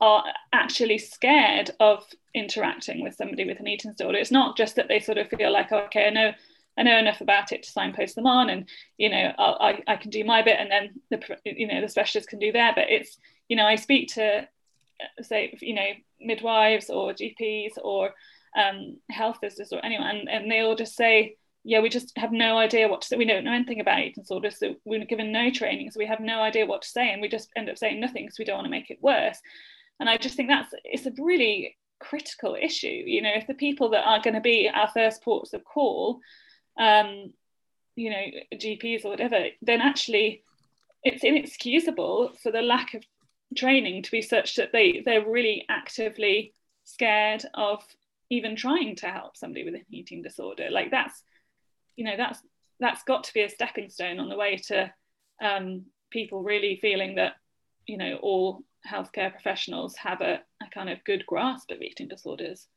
are 0.00 0.24
actually 0.52 0.98
scared 0.98 1.70
of 1.80 2.04
interacting 2.34 3.02
with 3.02 3.14
somebody 3.14 3.44
with 3.44 3.58
an 3.60 3.66
eating 3.66 3.92
disorder. 3.92 4.18
It's 4.18 4.30
not 4.30 4.56
just 4.56 4.76
that 4.76 4.88
they 4.88 5.00
sort 5.00 5.18
of 5.18 5.28
feel 5.28 5.50
like, 5.52 5.72
okay, 5.72 6.06
I 6.06 6.10
know 6.10 6.32
I 6.78 6.82
know 6.82 6.98
enough 6.98 7.22
about 7.22 7.52
it 7.52 7.62
to 7.62 7.70
signpost 7.70 8.14
them 8.14 8.26
on, 8.26 8.50
and 8.50 8.68
you 8.98 9.08
know 9.08 9.32
I, 9.38 9.82
I 9.86 9.96
can 9.96 10.10
do 10.10 10.24
my 10.24 10.42
bit, 10.42 10.58
and 10.58 10.70
then 10.70 11.00
the 11.10 11.38
you 11.44 11.66
know 11.66 11.80
the 11.80 11.88
specialist 11.88 12.28
can 12.28 12.38
do 12.38 12.52
their 12.52 12.74
bit. 12.74 12.88
It's 12.90 13.18
you 13.48 13.56
know 13.56 13.66
I 13.66 13.76
speak 13.76 14.14
to 14.14 14.46
say 15.22 15.56
you 15.60 15.74
know 15.74 15.88
midwives 16.20 16.90
or 16.90 17.12
GPs 17.12 17.72
or 17.82 18.14
um, 18.56 18.96
health 19.10 19.38
visitors 19.40 19.72
or 19.72 19.84
anyone, 19.84 20.06
and, 20.06 20.28
and 20.28 20.50
they 20.50 20.60
all 20.60 20.76
just 20.76 20.96
say, 20.96 21.36
yeah, 21.64 21.80
we 21.80 21.88
just 21.88 22.16
have 22.16 22.32
no 22.32 22.56
idea 22.56 22.88
what 22.88 23.02
to 23.02 23.08
say. 23.08 23.16
We 23.16 23.24
don't 23.24 23.44
know 23.44 23.52
anything 23.52 23.80
about 23.80 23.98
eating 23.98 24.22
disorders, 24.22 24.58
so 24.58 24.76
we're 24.84 25.04
given 25.04 25.32
no 25.32 25.50
training, 25.50 25.90
so 25.90 25.98
we 25.98 26.06
have 26.06 26.20
no 26.20 26.40
idea 26.40 26.64
what 26.64 26.82
to 26.82 26.88
say, 26.88 27.12
and 27.12 27.20
we 27.20 27.28
just 27.28 27.50
end 27.56 27.68
up 27.68 27.76
saying 27.76 28.00
nothing 28.00 28.24
because 28.24 28.38
we 28.38 28.44
don't 28.44 28.56
want 28.56 28.66
to 28.66 28.70
make 28.70 28.90
it 28.90 29.02
worse. 29.02 29.38
And 29.98 30.08
I 30.08 30.16
just 30.16 30.36
think 30.36 30.48
that's 30.48 30.72
it's 30.84 31.06
a 31.06 31.22
really 31.22 31.76
critical 31.98 32.56
issue. 32.60 32.86
You 32.86 33.22
know, 33.22 33.32
if 33.34 33.46
the 33.46 33.54
people 33.54 33.90
that 33.90 34.06
are 34.06 34.20
going 34.22 34.34
to 34.34 34.40
be 34.40 34.70
our 34.72 34.88
first 34.88 35.22
ports 35.22 35.52
of 35.52 35.64
call, 35.64 36.20
um, 36.78 37.32
you 37.96 38.10
know, 38.10 38.24
GPs 38.54 39.04
or 39.04 39.10
whatever, 39.10 39.46
then 39.62 39.80
actually 39.80 40.42
it's 41.02 41.24
inexcusable 41.24 42.32
for 42.42 42.52
the 42.52 42.62
lack 42.62 42.94
of 42.94 43.02
training 43.54 44.02
to 44.02 44.10
be 44.10 44.22
such 44.22 44.56
that 44.56 44.72
they 44.72 45.02
they're 45.04 45.28
really 45.28 45.64
actively 45.68 46.54
scared 46.84 47.44
of 47.54 47.82
even 48.30 48.56
trying 48.56 48.96
to 48.96 49.06
help 49.06 49.36
somebody 49.36 49.64
with 49.64 49.74
an 49.74 49.84
eating 49.90 50.22
disorder. 50.22 50.68
Like 50.70 50.90
that's 50.90 51.22
you 51.96 52.04
know 52.04 52.16
that's 52.16 52.40
that's 52.80 53.02
got 53.04 53.24
to 53.24 53.34
be 53.34 53.42
a 53.42 53.48
stepping 53.48 53.88
stone 53.88 54.18
on 54.18 54.28
the 54.28 54.36
way 54.36 54.56
to 54.56 54.92
um, 55.42 55.84
people 56.10 56.42
really 56.42 56.78
feeling 56.80 57.16
that 57.16 57.34
you 57.86 57.98
know 57.98 58.18
all 58.22 58.62
healthcare 58.88 59.32
professionals 59.32 59.96
have 59.96 60.20
a, 60.20 60.40
a 60.62 60.70
kind 60.72 60.88
of 60.88 61.02
good 61.04 61.24
grasp 61.26 61.70
of 61.70 61.82
eating 61.82 62.08
disorders 62.08 62.68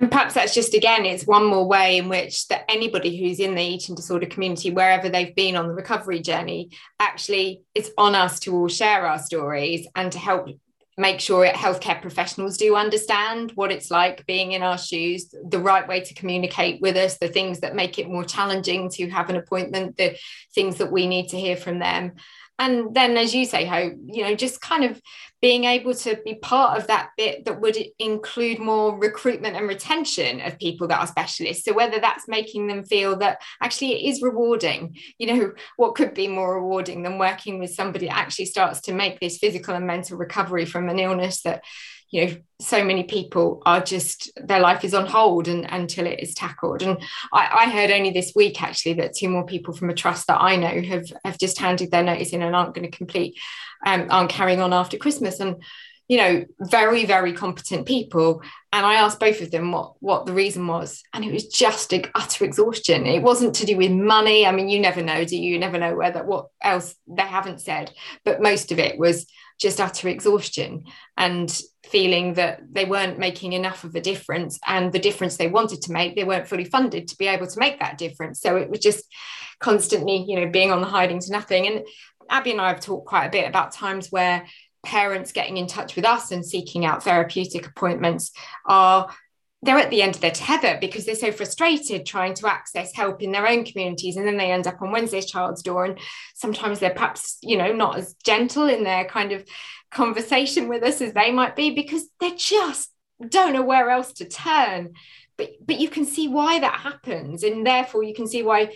and 0.00 0.10
perhaps 0.10 0.34
that's 0.34 0.54
just 0.54 0.74
again, 0.74 1.04
it's 1.06 1.26
one 1.26 1.44
more 1.44 1.66
way 1.66 1.98
in 1.98 2.08
which 2.08 2.48
that 2.48 2.64
anybody 2.68 3.16
who's 3.16 3.38
in 3.38 3.54
the 3.54 3.62
eating 3.62 3.94
disorder 3.94 4.26
community, 4.26 4.70
wherever 4.70 5.08
they've 5.08 5.34
been 5.34 5.56
on 5.56 5.68
the 5.68 5.74
recovery 5.74 6.20
journey, 6.20 6.70
actually 6.98 7.62
it's 7.74 7.90
on 7.96 8.14
us 8.14 8.40
to 8.40 8.54
all 8.54 8.68
share 8.68 9.06
our 9.06 9.18
stories 9.18 9.86
and 9.94 10.10
to 10.10 10.18
help 10.18 10.48
make 10.96 11.20
sure 11.20 11.46
healthcare 11.46 12.00
professionals 12.00 12.56
do 12.56 12.76
understand 12.76 13.52
what 13.54 13.72
it's 13.72 13.90
like 13.90 14.26
being 14.26 14.52
in 14.52 14.62
our 14.62 14.78
shoes, 14.78 15.34
the 15.48 15.58
right 15.58 15.86
way 15.88 16.00
to 16.00 16.14
communicate 16.14 16.80
with 16.80 16.96
us, 16.96 17.18
the 17.18 17.28
things 17.28 17.60
that 17.60 17.74
make 17.74 17.98
it 17.98 18.08
more 18.08 18.24
challenging 18.24 18.88
to 18.88 19.08
have 19.10 19.28
an 19.30 19.36
appointment, 19.36 19.96
the 19.96 20.16
things 20.54 20.76
that 20.78 20.92
we 20.92 21.06
need 21.06 21.28
to 21.28 21.38
hear 21.38 21.56
from 21.56 21.78
them 21.78 22.12
and 22.58 22.94
then 22.94 23.16
as 23.16 23.34
you 23.34 23.44
say 23.44 23.64
hope 23.64 23.94
you 24.06 24.22
know 24.22 24.34
just 24.34 24.60
kind 24.60 24.84
of 24.84 25.00
being 25.44 25.64
able 25.64 25.92
to 25.92 26.18
be 26.24 26.36
part 26.36 26.78
of 26.78 26.86
that 26.86 27.10
bit 27.18 27.44
that 27.44 27.60
would 27.60 27.76
include 27.98 28.58
more 28.58 28.98
recruitment 28.98 29.54
and 29.54 29.68
retention 29.68 30.40
of 30.40 30.58
people 30.58 30.88
that 30.88 30.98
are 30.98 31.06
specialists. 31.06 31.66
So 31.66 31.74
whether 31.74 32.00
that's 32.00 32.26
making 32.26 32.66
them 32.66 32.82
feel 32.82 33.16
that 33.18 33.42
actually 33.60 33.92
it 33.92 34.08
is 34.08 34.22
rewarding 34.22 34.96
you 35.18 35.26
know 35.26 35.52
what 35.76 35.96
could 35.96 36.14
be 36.14 36.28
more 36.28 36.54
rewarding 36.54 37.02
than 37.02 37.18
working 37.18 37.58
with 37.58 37.74
somebody 37.74 38.06
that 38.06 38.16
actually 38.16 38.46
starts 38.46 38.80
to 38.82 38.94
make 38.94 39.20
this 39.20 39.36
physical 39.36 39.74
and 39.74 39.86
mental 39.86 40.16
recovery 40.16 40.64
from 40.64 40.88
an 40.88 40.98
illness 40.98 41.42
that 41.42 41.62
you 42.10 42.26
know 42.26 42.36
so 42.60 42.84
many 42.84 43.02
people 43.02 43.62
are 43.66 43.80
just 43.80 44.30
their 44.36 44.60
life 44.60 44.84
is 44.84 44.94
on 44.94 45.06
hold 45.06 45.48
and, 45.48 45.66
until 45.70 46.06
it 46.06 46.20
is 46.20 46.34
tackled. 46.34 46.82
And 46.82 46.98
I, 47.32 47.64
I, 47.66 47.70
heard 47.70 47.90
only 47.90 48.10
this 48.10 48.32
week 48.34 48.62
actually 48.62 48.94
that 48.94 49.14
two 49.14 49.28
more 49.28 49.44
people 49.44 49.74
from 49.74 49.90
a 49.90 49.94
trust 49.94 50.28
that 50.28 50.40
i 50.40 50.56
know 50.56 50.80
have 50.82 51.06
have 51.24 51.38
just 51.38 51.58
handed 51.58 51.90
their 51.90 52.02
notice 52.02 52.30
in 52.30 52.42
and 52.42 52.54
aren't 52.54 52.74
going 52.74 52.88
to 52.90 52.96
complete 52.96 53.38
um, 53.84 54.06
aren't 54.10 54.30
carrying 54.30 54.60
on 54.60 54.72
after 54.72 54.96
christmas. 54.96 55.40
And 55.40 55.62
you 56.08 56.18
know 56.18 56.44
very 56.60 57.04
very 57.04 57.32
competent 57.32 57.86
people. 57.86 58.42
And 58.72 58.84
i 58.84 58.94
asked 58.94 59.20
both 59.20 59.40
of 59.40 59.50
them 59.50 59.72
what 59.72 59.94
what 60.00 60.26
the 60.26 60.32
reason 60.32 60.66
was. 60.66 61.02
And 61.12 61.24
it 61.24 61.32
was 61.32 61.46
just 61.46 61.92
utter 62.14 62.44
exhaustion. 62.44 63.06
It 63.06 63.22
wasn't 63.22 63.54
to 63.56 63.66
do 63.66 63.76
with 63.76 63.90
money. 63.90 64.46
I 64.46 64.52
mean 64.52 64.68
you 64.68 64.80
never 64.80 65.02
know 65.02 65.24
do 65.24 65.36
you, 65.36 65.52
you 65.52 65.58
never 65.58 65.78
know 65.78 65.96
whether 65.96 66.22
what 66.22 66.48
else 66.62 66.94
they 67.08 67.22
haven't 67.22 67.60
said. 67.60 67.90
But 68.24 68.42
most 68.42 68.70
of 68.70 68.78
it 68.78 68.98
was 68.98 69.26
just 69.60 69.80
utter 69.80 70.08
exhaustion 70.08 70.84
and 71.16 71.60
feeling 71.84 72.34
that 72.34 72.60
they 72.70 72.84
weren't 72.84 73.18
making 73.18 73.52
enough 73.52 73.84
of 73.84 73.94
a 73.94 74.00
difference. 74.00 74.58
And 74.66 74.92
the 74.92 74.98
difference 74.98 75.36
they 75.36 75.48
wanted 75.48 75.82
to 75.82 75.92
make 75.92 76.16
they 76.16 76.24
weren't 76.24 76.48
fully 76.48 76.64
funded 76.64 77.08
to 77.08 77.16
be 77.16 77.26
able 77.26 77.46
to 77.46 77.60
make 77.60 77.80
that 77.80 77.98
difference. 77.98 78.40
So 78.40 78.56
it 78.56 78.70
was 78.70 78.80
just 78.80 79.04
constantly 79.60 80.24
you 80.26 80.40
know 80.40 80.50
being 80.50 80.72
on 80.72 80.80
the 80.80 80.86
hiding 80.86 81.20
to 81.20 81.32
nothing. 81.32 81.66
And 81.66 81.86
abby 82.30 82.52
and 82.52 82.60
i 82.60 82.68
have 82.68 82.80
talked 82.80 83.06
quite 83.06 83.26
a 83.26 83.30
bit 83.30 83.46
about 83.46 83.70
times 83.72 84.10
where 84.10 84.46
parents 84.84 85.32
getting 85.32 85.56
in 85.56 85.66
touch 85.66 85.96
with 85.96 86.04
us 86.04 86.30
and 86.30 86.44
seeking 86.44 86.84
out 86.84 87.02
therapeutic 87.02 87.66
appointments 87.66 88.32
are 88.66 89.08
they're 89.64 89.78
at 89.78 89.90
the 89.90 90.02
end 90.02 90.14
of 90.14 90.20
their 90.20 90.30
tether 90.30 90.78
because 90.80 91.06
they're 91.06 91.14
so 91.14 91.32
frustrated 91.32 92.04
trying 92.04 92.34
to 92.34 92.46
access 92.46 92.94
help 92.94 93.22
in 93.22 93.32
their 93.32 93.46
own 93.46 93.64
communities 93.64 94.16
and 94.16 94.26
then 94.26 94.36
they 94.36 94.52
end 94.52 94.66
up 94.66 94.82
on 94.82 94.90
wednesday's 94.92 95.26
child's 95.26 95.62
door 95.62 95.84
and 95.84 95.98
sometimes 96.34 96.78
they're 96.78 96.90
perhaps 96.90 97.38
you 97.42 97.56
know 97.56 97.72
not 97.72 97.96
as 97.96 98.14
gentle 98.24 98.68
in 98.68 98.84
their 98.84 99.04
kind 99.04 99.32
of 99.32 99.44
conversation 99.94 100.68
with 100.68 100.82
us 100.82 101.00
as 101.00 101.12
they 101.14 101.30
might 101.30 101.56
be 101.56 101.70
because 101.70 102.06
they 102.20 102.32
just 102.32 102.90
don't 103.28 103.52
know 103.52 103.62
where 103.62 103.88
else 103.90 104.12
to 104.14 104.28
turn. 104.28 104.94
But 105.36 105.50
but 105.64 105.80
you 105.80 105.88
can 105.88 106.04
see 106.04 106.28
why 106.28 106.60
that 106.60 106.80
happens 106.80 107.42
and 107.42 107.66
therefore 107.66 108.02
you 108.02 108.14
can 108.14 108.28
see 108.28 108.42
why 108.42 108.74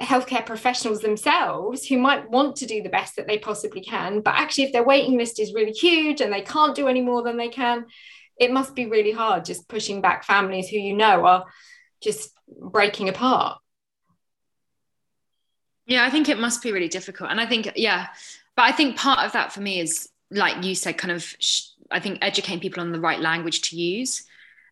healthcare 0.00 0.44
professionals 0.44 1.00
themselves 1.00 1.86
who 1.86 1.96
might 1.96 2.30
want 2.30 2.56
to 2.56 2.66
do 2.66 2.82
the 2.82 2.90
best 2.90 3.16
that 3.16 3.26
they 3.26 3.38
possibly 3.38 3.80
can 3.80 4.20
but 4.20 4.34
actually 4.34 4.64
if 4.64 4.72
their 4.72 4.84
waiting 4.84 5.16
list 5.16 5.40
is 5.40 5.54
really 5.54 5.72
huge 5.72 6.20
and 6.20 6.30
they 6.30 6.42
can't 6.42 6.74
do 6.76 6.86
any 6.86 7.00
more 7.00 7.22
than 7.22 7.38
they 7.38 7.48
can 7.48 7.86
it 8.38 8.52
must 8.52 8.74
be 8.74 8.86
really 8.86 9.12
hard 9.12 9.44
just 9.44 9.68
pushing 9.68 10.00
back 10.00 10.24
families 10.24 10.68
who 10.68 10.76
you 10.76 10.94
know 10.94 11.24
are 11.24 11.46
just 12.02 12.34
breaking 12.60 13.08
apart. 13.08 13.58
Yeah 15.86 16.04
i 16.04 16.10
think 16.10 16.28
it 16.28 16.38
must 16.38 16.62
be 16.62 16.72
really 16.72 16.88
difficult. 16.88 17.30
And 17.30 17.40
i 17.40 17.46
think 17.46 17.72
yeah 17.76 18.08
but 18.56 18.62
i 18.62 18.72
think 18.72 18.96
part 18.96 19.24
of 19.24 19.32
that 19.32 19.52
for 19.52 19.60
me 19.60 19.80
is 19.80 20.08
like 20.30 20.64
you 20.64 20.74
said 20.74 20.98
kind 20.98 21.12
of 21.12 21.34
i 21.90 22.00
think 22.00 22.18
educating 22.20 22.60
people 22.60 22.82
on 22.82 22.92
the 22.92 23.00
right 23.00 23.20
language 23.20 23.62
to 23.62 23.76
use. 23.76 24.24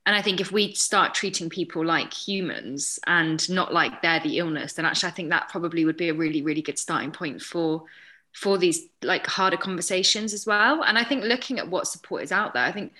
And 0.07 0.15
i 0.15 0.21
think 0.21 0.41
if 0.41 0.53
we 0.53 0.75
start 0.75 1.15
treating 1.15 1.49
people 1.49 1.85
like 1.85 2.13
humans 2.13 2.99
and 3.07 3.49
not 3.49 3.73
like 3.73 4.03
they're 4.03 4.21
the 4.21 4.39
illness 4.39 4.75
then 4.75 4.85
actually 4.85 5.09
i 5.09 5.13
think 5.13 5.31
that 5.31 5.49
probably 5.49 5.85
would 5.85 5.97
be 5.97 6.11
a 6.11 6.15
really 6.15 6.43
really 6.43 6.63
good 6.63 6.79
starting 6.79 7.13
point 7.13 7.41
for 7.41 7.85
for 8.33 8.59
these 8.59 8.89
like 9.01 9.27
harder 9.29 9.57
conversations 9.57 10.35
as 10.35 10.45
well. 10.45 10.83
And 10.83 10.99
i 10.99 11.05
think 11.05 11.25
looking 11.25 11.59
at 11.59 11.71
what 11.71 11.87
support 11.87 12.23
is 12.23 12.33
out 12.33 12.53
there 12.53 12.65
i 12.65 12.73
think 12.73 12.93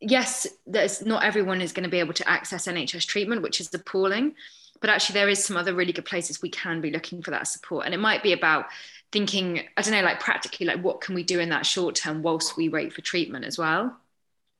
yes, 0.00 0.46
there's 0.66 1.04
not 1.04 1.24
everyone 1.24 1.60
is 1.60 1.72
going 1.72 1.84
to 1.84 1.90
be 1.90 2.00
able 2.00 2.14
to 2.14 2.28
access 2.28 2.66
NHS 2.66 3.06
treatment, 3.06 3.42
which 3.42 3.60
is 3.60 3.72
appalling. 3.72 4.34
But 4.80 4.90
actually, 4.90 5.14
there 5.14 5.28
is 5.28 5.44
some 5.44 5.56
other 5.56 5.74
really 5.74 5.92
good 5.92 6.04
places 6.04 6.40
we 6.40 6.50
can 6.50 6.80
be 6.80 6.90
looking 6.90 7.20
for 7.22 7.32
that 7.32 7.48
support. 7.48 7.84
And 7.84 7.94
it 7.94 7.98
might 7.98 8.22
be 8.22 8.32
about 8.32 8.66
thinking, 9.10 9.62
I 9.76 9.82
don't 9.82 9.92
know, 9.92 10.02
like 10.02 10.20
practically, 10.20 10.66
like 10.66 10.82
what 10.82 11.00
can 11.00 11.14
we 11.14 11.24
do 11.24 11.40
in 11.40 11.48
that 11.48 11.66
short 11.66 11.94
term 11.96 12.22
whilst 12.22 12.56
we 12.56 12.68
wait 12.68 12.92
for 12.92 13.00
treatment 13.00 13.44
as 13.44 13.58
well? 13.58 13.96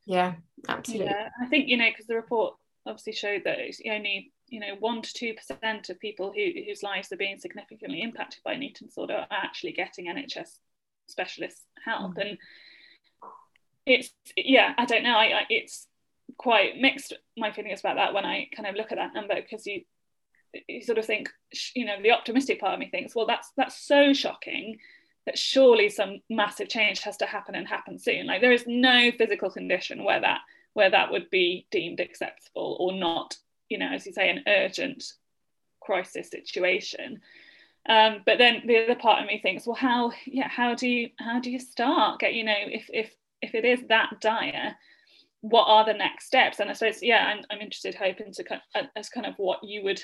Yeah, 0.07 0.35
absolutely. 0.69 1.07
Yeah, 1.07 1.29
I 1.41 1.47
think, 1.47 1.69
you 1.69 1.77
know, 1.77 1.89
because 1.89 2.07
the 2.07 2.17
report 2.17 2.57
obviously 2.87 3.13
showed 3.13 3.43
that 3.45 3.59
it's 3.59 3.81
only, 3.89 4.33
you 4.49 4.59
know, 4.59 4.75
one 4.81 5.03
to 5.03 5.13
two 5.13 5.35
percent 5.35 5.91
of 5.91 6.01
people 6.01 6.33
who, 6.35 6.51
whose 6.67 6.83
lives 6.83 7.13
are 7.13 7.17
being 7.17 7.39
significantly 7.39 8.03
impacted 8.03 8.43
by 8.43 8.55
an 8.55 8.63
eating 8.63 8.89
disorder 8.89 9.15
are 9.15 9.27
actually 9.31 9.73
getting 9.73 10.07
NHS 10.07 10.59
specialist 11.07 11.63
help. 11.85 12.17
Mm. 12.17 12.23
And 12.23 12.39
it's 13.89 14.11
yeah 14.37 14.75
i 14.79 14.85
don't 14.85 15.03
know. 15.03 15.17
I, 15.17 15.25
I, 15.25 15.47
it's 15.51 15.87
quite 16.37 16.77
mixed 16.79 17.15
my 17.37 17.51
feelings 17.51 17.81
about 17.81 17.97
that 17.97 18.15
when 18.15 18.25
i 18.25 18.49
kind 18.55 18.69
of 18.69 18.75
look 18.75 18.93
at 18.93 18.99
that 18.99 19.15
number 19.15 19.35
because 19.35 19.67
you 19.67 19.83
you 20.67 20.83
sort 20.83 20.99
of 20.99 21.05
think 21.05 21.31
you 21.75 21.85
know 21.85 22.01
the 22.03 22.13
optimistic 22.13 22.61
part 22.61 22.75
of 22.75 22.81
me 22.81 22.89
thinks 22.89 23.15
well 23.15 23.27
that's 23.27 23.51
that's 23.57 23.77
so 23.77 24.13
shocking 24.13 24.79
that 25.29 25.39
surely 25.39 25.91
some 25.91 26.21
massive 26.31 26.71
change 26.71 27.01
has 27.01 27.19
to 27.19 27.27
happen 27.27 27.55
and 27.55 27.69
happen 27.69 27.99
soon. 27.99 28.27
Like 28.27 28.41
there 28.41 28.51
is 28.51 28.65
no 28.67 29.11
physical 29.19 29.51
condition 29.51 30.03
where 30.03 30.23
that 30.23 30.41
where 30.73 30.91
that 30.91 31.11
would 31.11 31.29
be 31.29 31.67
deemed 31.71 32.01
acceptable 32.01 32.79
or 32.81 32.93
not 32.93 33.37
you 33.69 33.77
know 33.79 33.91
as 33.93 34.07
you 34.07 34.13
say 34.13 34.31
an 34.31 34.45
urgent 34.47 35.05
crisis 35.81 36.31
situation. 36.31 37.21
Um, 37.87 38.23
but 38.25 38.39
then 38.39 38.63
the 38.67 38.85
other 38.85 38.95
part 38.95 39.21
of 39.21 39.27
me 39.27 39.39
thinks 39.39 39.67
well 39.67 39.77
how 39.77 40.13
yeah 40.25 40.49
how 40.49 40.75
do 40.75 40.89
you 40.89 41.11
how 41.19 41.41
do 41.41 41.51
you 41.51 41.59
start? 41.59 42.21
Get 42.21 42.33
you 42.33 42.45
know 42.45 42.57
if 42.57 42.89
if 42.91 43.15
if 43.43 43.55
it 43.55 43.65
is 43.65 43.81
that 43.89 44.21
dire 44.21 44.75
what 45.41 45.67
are 45.67 45.85
the 45.85 45.95
next 45.95 46.27
steps? 46.27 46.59
And 46.59 46.71
i 46.71 46.73
suppose 46.73 47.03
yeah 47.03 47.27
i'm, 47.27 47.45
I'm 47.51 47.61
interested 47.61 47.95
hoping 47.95 48.33
to 48.33 48.61
of, 48.75 48.87
as 48.97 49.09
kind 49.09 49.27
of 49.27 49.35
what 49.37 49.63
you 49.63 49.83
would 49.85 50.03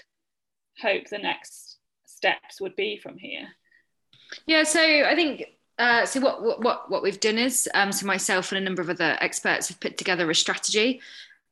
hope 0.81 1.09
the 1.09 1.19
next 1.19 1.79
steps 2.07 2.61
would 2.61 2.77
be 2.77 2.97
from 2.97 3.19
here. 3.19 3.49
Yeah 4.47 4.63
so 4.63 4.81
i 4.81 5.15
think 5.15 5.45
uh, 5.77 6.07
so 6.07 6.21
what, 6.21 6.63
what 6.63 6.89
what 6.89 7.03
we've 7.03 7.19
done 7.19 7.37
is 7.37 7.69
um, 7.75 7.91
so 7.91 8.07
myself 8.07 8.53
and 8.53 8.59
a 8.59 8.65
number 8.65 8.81
of 8.81 8.89
other 8.89 9.17
experts 9.21 9.69
have 9.69 9.81
put 9.81 9.99
together 9.99 10.31
a 10.31 10.35
strategy 10.35 11.01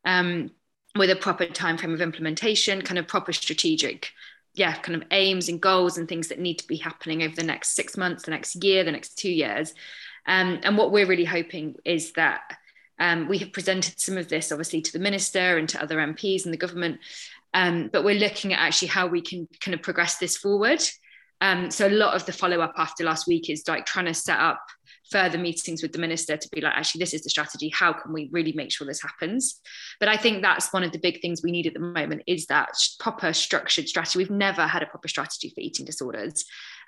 um, 0.05 0.53
with 0.97 1.11
a 1.11 1.16
proper 1.16 1.47
time 1.47 1.77
frame 1.77 1.92
of 1.92 2.01
implementation 2.01 2.83
kind 2.83 2.99
of 2.99 3.09
proper 3.09 3.33
strategic 3.33 4.12
yeah 4.55 4.75
kind 4.75 4.95
of 4.95 5.09
aims 5.11 5.49
and 5.49 5.61
goals 5.61 5.99
and 5.99 6.09
things 6.09 6.29
that 6.29 6.38
need 6.38 6.59
to 6.59 6.66
be 6.68 6.77
happening 6.77 7.25
over 7.25 7.35
the 7.35 7.42
next 7.42 7.71
six 7.71 7.97
months 7.97 8.25
the 8.25 8.31
next 8.31 8.62
year 8.62 8.85
the 8.85 8.92
next 8.92 9.18
two 9.18 9.31
years 9.31 9.75
um, 10.27 10.61
and 10.63 10.77
what 10.77 10.93
we're 10.93 11.07
really 11.07 11.25
hoping 11.25 11.77
is 11.85 12.13
that 12.13 12.43
um, 12.99 13.29
we 13.29 13.39
have 13.39 13.53
presented 13.53 13.99
some 13.99 14.17
of 14.17 14.29
this 14.29 14.53
obviously 14.53 14.81
to 14.83 14.93
the 14.93 14.99
minister 14.99 15.59
and 15.59 15.69
to 15.71 15.83
other 15.83 15.97
MPs 15.97 16.45
and 16.45 16.53
the 16.53 16.59
government, 16.59 17.01
um, 17.55 17.91
but 17.93 18.05
we're 18.05 18.15
looking 18.15 18.53
at 18.53 18.61
actually 18.61 18.89
how 18.89 19.07
we 19.07 19.21
can 19.21 19.49
kind 19.61 19.75
of 19.75 19.83
progress 19.83 20.19
this 20.19 20.37
forward. 20.37 20.83
Um, 21.41 21.71
so 21.71 21.89
a 21.89 21.91
lot 21.91 22.15
of 22.15 22.25
the 22.25 22.33
follow 22.33 22.61
up 22.61 22.75
after 22.77 23.03
last 23.03 23.27
week 23.27 23.51
is 23.51 23.67
like 23.67 23.85
trying 23.85 24.07
to 24.07 24.15
set 24.15 24.39
up 24.39 24.65
further 25.12 25.38
meetings 25.38 25.83
with 25.83 25.92
the 25.92 25.98
minister 25.98 26.37
to 26.37 26.48
be 26.51 26.61
like, 26.61 26.72
actually, 26.75 27.01
this 27.01 27.14
is 27.14 27.22
the 27.22 27.31
strategy. 27.31 27.68
How 27.68 27.92
can 27.92 28.12
we 28.12 28.29
really 28.33 28.53
make 28.53 28.72
sure 28.72 28.87
this 28.87 29.03
happens? 29.03 29.61
But 30.01 30.09
I 30.09 30.16
think 30.16 30.42
that's 30.42 30.72
one 30.72 30.83
of 30.83 30.92
the 30.92 30.98
big 30.98 31.20
things 31.20 31.42
we 31.42 31.53
need 31.53 31.66
at 31.66 31.75
the 31.75 31.81
moment 31.81 32.22
is 32.27 32.46
that 32.46 32.70
proper 32.98 33.33
structured 33.33 33.88
strategy. 33.88 34.18
We've 34.18 34.31
never 34.31 34.66
had 34.66 34.83
a 34.83 34.87
proper 34.87 35.09
strategy 35.09 35.51
for 35.51 35.61
eating 35.61 35.87
disorders. 35.87 36.44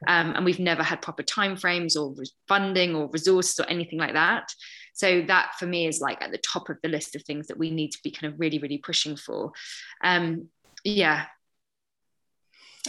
Um, 0.09 0.35
and 0.35 0.45
we've 0.45 0.59
never 0.59 0.83
had 0.83 1.03
proper 1.03 1.23
timeframes 1.23 1.97
or 1.97 2.15
funding 2.49 2.97
or 2.97 3.09
resources 3.13 3.61
or 3.61 3.67
anything 3.69 3.99
like 3.99 4.15
that. 4.15 4.53
So 4.95 5.23
that 5.23 5.53
for 5.59 5.67
me 5.67 5.87
is 5.87 6.01
like 6.01 6.23
at 6.23 6.31
the 6.31 6.39
top 6.39 6.71
of 6.71 6.79
the 6.83 6.89
list 6.89 7.17
of 7.17 7.23
things 7.23 7.49
that 7.49 7.59
we 7.59 7.71
need 7.71 7.91
to 7.93 7.99
be 8.03 8.11
kind 8.11 8.33
of 8.33 8.41
really, 8.41 8.59
really 8.59 8.79
pushing 8.79 9.17
for. 9.17 9.53
Um, 10.03 10.49
yeah. 10.85 11.27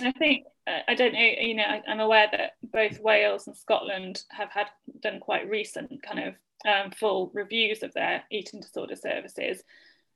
I 0.01 0.11
think 0.11 0.45
I 0.67 0.95
don't 0.95 1.13
know, 1.13 1.19
you 1.19 1.53
know, 1.53 1.63
I, 1.63 1.81
am 1.87 1.99
aware 1.99 2.27
that 2.31 2.53
both 2.63 2.99
Wales 2.99 3.45
and 3.47 3.55
Scotland 3.55 4.23
have 4.31 4.49
had 4.49 4.67
done 4.99 5.19
quite 5.19 5.49
recent 5.49 6.01
kind 6.01 6.19
of 6.19 6.35
um, 6.67 6.91
full 6.91 7.31
reviews 7.33 7.83
of 7.83 7.93
their 7.93 8.23
eating 8.31 8.61
disorder 8.61 8.95
services. 8.95 9.61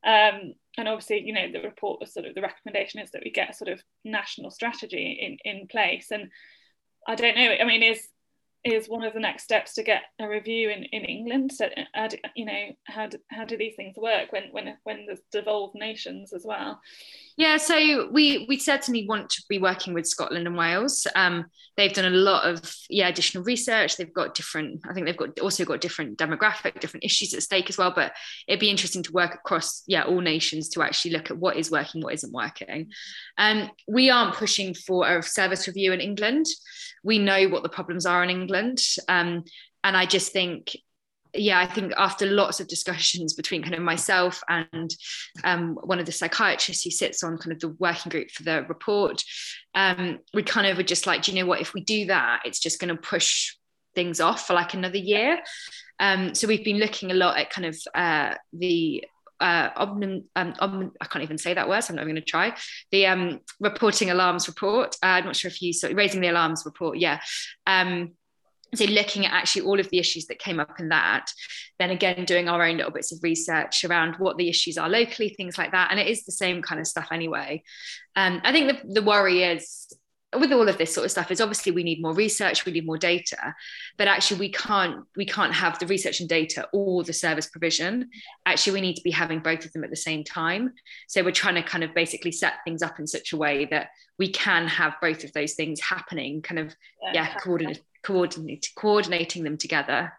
Um, 0.04 0.54
and 0.78 0.88
obviously, 0.88 1.22
you 1.22 1.34
know, 1.34 1.52
the 1.52 1.62
report 1.62 2.00
was 2.00 2.14
sort 2.14 2.26
of 2.26 2.34
the 2.34 2.42
recommendation 2.42 3.02
is 3.02 3.12
that 3.12 3.22
we 3.24 3.32
get 3.32 3.52
a 3.52 3.54
sort 3.54 3.70
of 3.70 3.82
national 4.04 4.50
strategy 4.50 5.38
in, 5.44 5.60
in 5.60 5.68
place. 5.68 6.08
And 6.12 6.30
I 7.08 7.16
don't 7.16 7.36
know, 7.36 7.56
I 7.60 7.66
mean, 7.66 7.84
is 7.84 8.08
is 8.66 8.90
one 8.90 9.04
of 9.04 9.14
the 9.14 9.20
next 9.20 9.44
steps 9.44 9.74
to 9.74 9.84
get 9.84 10.02
a 10.20 10.28
review 10.28 10.70
in, 10.70 10.84
in 10.84 11.04
England. 11.04 11.52
So, 11.54 11.70
uh, 11.96 12.10
you 12.36 12.46
know, 12.46 12.76
how 12.86 13.08
do, 13.08 13.18
how 13.30 13.46
do 13.46 13.58
these 13.58 13.76
things 13.76 13.96
work 13.96 14.32
when 14.32 14.44
when 14.52 14.76
when 14.84 15.06
there's 15.06 15.22
devolved 15.32 15.76
nations 15.76 16.34
as 16.34 16.44
well? 16.46 16.80
Yeah, 17.38 17.56
so 17.56 18.10
we 18.12 18.46
we 18.50 18.58
certainly 18.58 19.08
want 19.08 19.30
to 19.30 19.44
be 19.48 19.60
working 19.60 19.94
with 19.94 20.06
Scotland 20.06 20.46
and 20.46 20.58
Wales. 20.58 21.08
Um, 21.16 21.46
they've 21.78 21.94
done 21.94 22.12
a 22.12 22.18
lot 22.18 22.44
of 22.44 22.76
yeah 22.90 23.08
additional 23.08 23.46
research. 23.46 23.96
They've 23.96 24.14
got 24.14 24.36
different. 24.36 24.82
I 24.90 24.94
think 24.94 25.06
they've 25.06 25.16
got 25.16 25.40
also 25.40 25.64
got 25.64 25.80
different 25.80 26.18
demographic, 26.18 26.82
different 26.82 27.06
issues 27.06 27.34
at 27.34 27.44
stake 27.44 27.70
as 27.70 27.78
well. 27.78 27.94
But 27.96 28.12
it'd 28.46 28.60
be 28.60 28.70
interesting 28.70 29.04
to 29.04 29.14
work 29.14 29.36
across 29.36 29.84
yeah 29.88 30.04
all 30.04 30.20
nations 30.20 30.68
to 30.70 30.82
actually 30.82 31.12
look 31.12 31.32
at 31.32 31.38
what 31.38 31.56
is 31.56 31.72
working, 31.72 32.02
what 32.02 32.14
isn't 32.16 32.34
working. 32.34 32.92
Um, 33.38 33.72
we 33.88 34.10
aren't 34.10 34.36
pushing 34.36 34.74
for 34.74 35.08
a 35.08 35.24
service 35.24 35.66
review 35.66 35.94
in 35.94 36.02
England. 36.02 36.46
We 37.06 37.20
know 37.20 37.48
what 37.48 37.64
the 37.64 37.70
problems 37.70 38.06
are 38.06 38.22
in 38.22 38.30
England, 38.30 38.49
um, 39.08 39.44
and 39.84 39.96
I 39.96 40.06
just 40.06 40.32
think 40.32 40.76
yeah, 41.34 41.60
I 41.60 41.68
think 41.68 41.94
after 41.98 42.26
lots 42.26 42.60
of 42.60 42.68
discussions 42.68 43.34
between 43.34 43.62
kind 43.62 43.76
of 43.76 43.82
myself 43.82 44.42
and 44.50 44.94
um, 45.44 45.78
one 45.84 46.00
of 46.00 46.06
the 46.06 46.12
psychiatrists 46.12 46.84
who 46.84 46.90
sits 46.90 47.24
on 47.24 47.38
kind 47.38 47.52
of 47.52 47.60
the 47.60 47.76
working 47.80 48.10
group 48.10 48.32
for 48.32 48.44
the 48.44 48.66
report, 48.68 49.24
um, 49.76 50.20
we 50.34 50.42
kind 50.42 50.66
of 50.66 50.78
were 50.78 50.84
just 50.84 51.06
like, 51.06 51.22
do 51.22 51.32
you 51.32 51.40
know 51.40 51.48
what? 51.48 51.62
If 51.62 51.74
we 51.74 51.84
do 51.84 52.08
that, 52.08 52.42
it's 52.46 52.60
just 52.60 52.80
going 52.80 52.96
to 52.96 53.00
push 53.00 53.54
things 53.94 54.20
off 54.20 54.48
for 54.48 54.54
like 54.54 54.74
another 54.74 54.98
year. 54.98 55.40
Um, 56.00 56.34
so 56.34 56.48
we've 56.48 56.64
been 56.64 56.80
looking 56.80 57.12
a 57.12 57.16
lot 57.16 57.38
at 57.38 57.52
kind 57.52 57.68
of 57.68 57.78
uh, 57.94 58.36
the 58.54 59.04
uh, 59.40 59.70
um, 59.78 60.24
om, 60.36 60.92
I 61.00 61.06
can't 61.06 61.24
even 61.24 61.38
say 61.38 61.54
that 61.54 61.70
word, 61.70 61.82
so 61.82 61.92
I'm 61.92 61.96
not 61.96 62.04
going 62.04 62.16
to 62.16 62.22
try. 62.22 62.56
The 62.92 63.06
um, 63.06 63.40
reporting 63.60 64.10
alarms 64.10 64.48
report. 64.48 64.96
Uh, 65.04 65.08
I'm 65.08 65.26
not 65.26 65.36
sure 65.36 65.50
if 65.50 65.62
you 65.62 65.74
saw 65.74 65.90
raising 65.94 66.22
the 66.22 66.28
alarms 66.28 66.64
report. 66.66 66.98
Yeah. 66.98 67.22
Um, 67.66 68.14
so 68.76 68.86
looking 68.86 69.26
at 69.26 69.34
actually 69.34 69.64
all 69.64 69.80
of 69.80 69.90
the 69.90 70.00
issues 70.00 70.28
that 70.28 70.40
came 70.40 70.60
up 70.60 70.80
in 70.80 70.90
that 70.90 71.32
then 71.80 71.90
again 71.90 72.26
doing 72.26 72.48
our 72.50 72.64
own 72.64 72.78
little 72.78 72.92
bits 72.92 73.12
of 73.12 73.20
research 73.24 73.84
around 73.86 74.16
what 74.16 74.38
the 74.38 74.50
issues 74.50 74.78
are 74.78 74.90
locally 74.90 75.30
things 75.30 75.58
like 75.58 75.72
that. 75.72 75.90
And 75.92 76.00
it 76.00 76.08
is 76.08 76.26
the 76.26 76.32
same 76.32 76.62
kind 76.62 76.80
of 76.80 76.88
stuff 76.88 77.08
anyway. 77.12 77.64
Um, 78.16 78.42
i 78.44 78.52
think 78.52 78.68
the, 78.68 78.94
the 78.94 79.02
worry 79.02 79.44
is 79.44 79.88
with 80.38 80.52
all 80.52 80.68
of 80.68 80.78
this 80.78 80.94
sort 80.94 81.06
of 81.06 81.12
stuff 81.12 81.32
is 81.32 81.42
obviously 81.42 81.72
we 81.72 81.84
need 81.84 82.02
more 82.02 82.14
research 82.14 82.64
we 82.64 82.72
need 82.72 82.86
more 82.86 83.00
data 83.00 83.56
but 83.98 84.08
actually 84.08 84.40
we 84.40 84.52
can't 84.52 85.04
we 85.18 85.26
can't 85.26 85.54
have 85.54 85.80
the 85.80 85.88
research 85.88 86.20
and 86.20 86.30
data 86.30 86.68
or 86.72 87.04
the 87.04 87.14
service 87.14 87.48
provision. 87.48 88.10
Actually 88.46 88.74
we 88.74 88.82
need 88.82 88.96
to 88.96 89.02
be 89.02 89.12
having 89.12 89.40
both 89.40 89.66
of 89.66 89.74
them 89.74 89.84
at 89.84 89.90
the 89.90 89.96
same 89.96 90.24
time. 90.24 90.74
So 91.08 91.24
we're 91.24 91.32
trying 91.32 91.56
to 91.56 91.64
kind 91.64 91.84
of 91.84 91.96
basically 91.96 92.32
set 92.32 92.56
things 92.64 92.84
up 92.84 93.00
in 93.00 93.08
such 93.08 93.34
a 93.34 93.38
way 93.38 93.66
that 93.72 93.90
we 94.20 94.32
can 94.32 94.68
have 94.68 94.96
both 95.02 95.24
of 95.24 95.34
those 95.34 95.54
things 95.54 95.80
happening 95.80 96.42
kind 96.42 96.60
of 96.60 96.76
yeah, 97.02 97.14
yeah 97.14 97.34
coordinate 97.36 97.82
coordinating 98.04 99.44
them 99.44 99.58
together. 99.58 100.14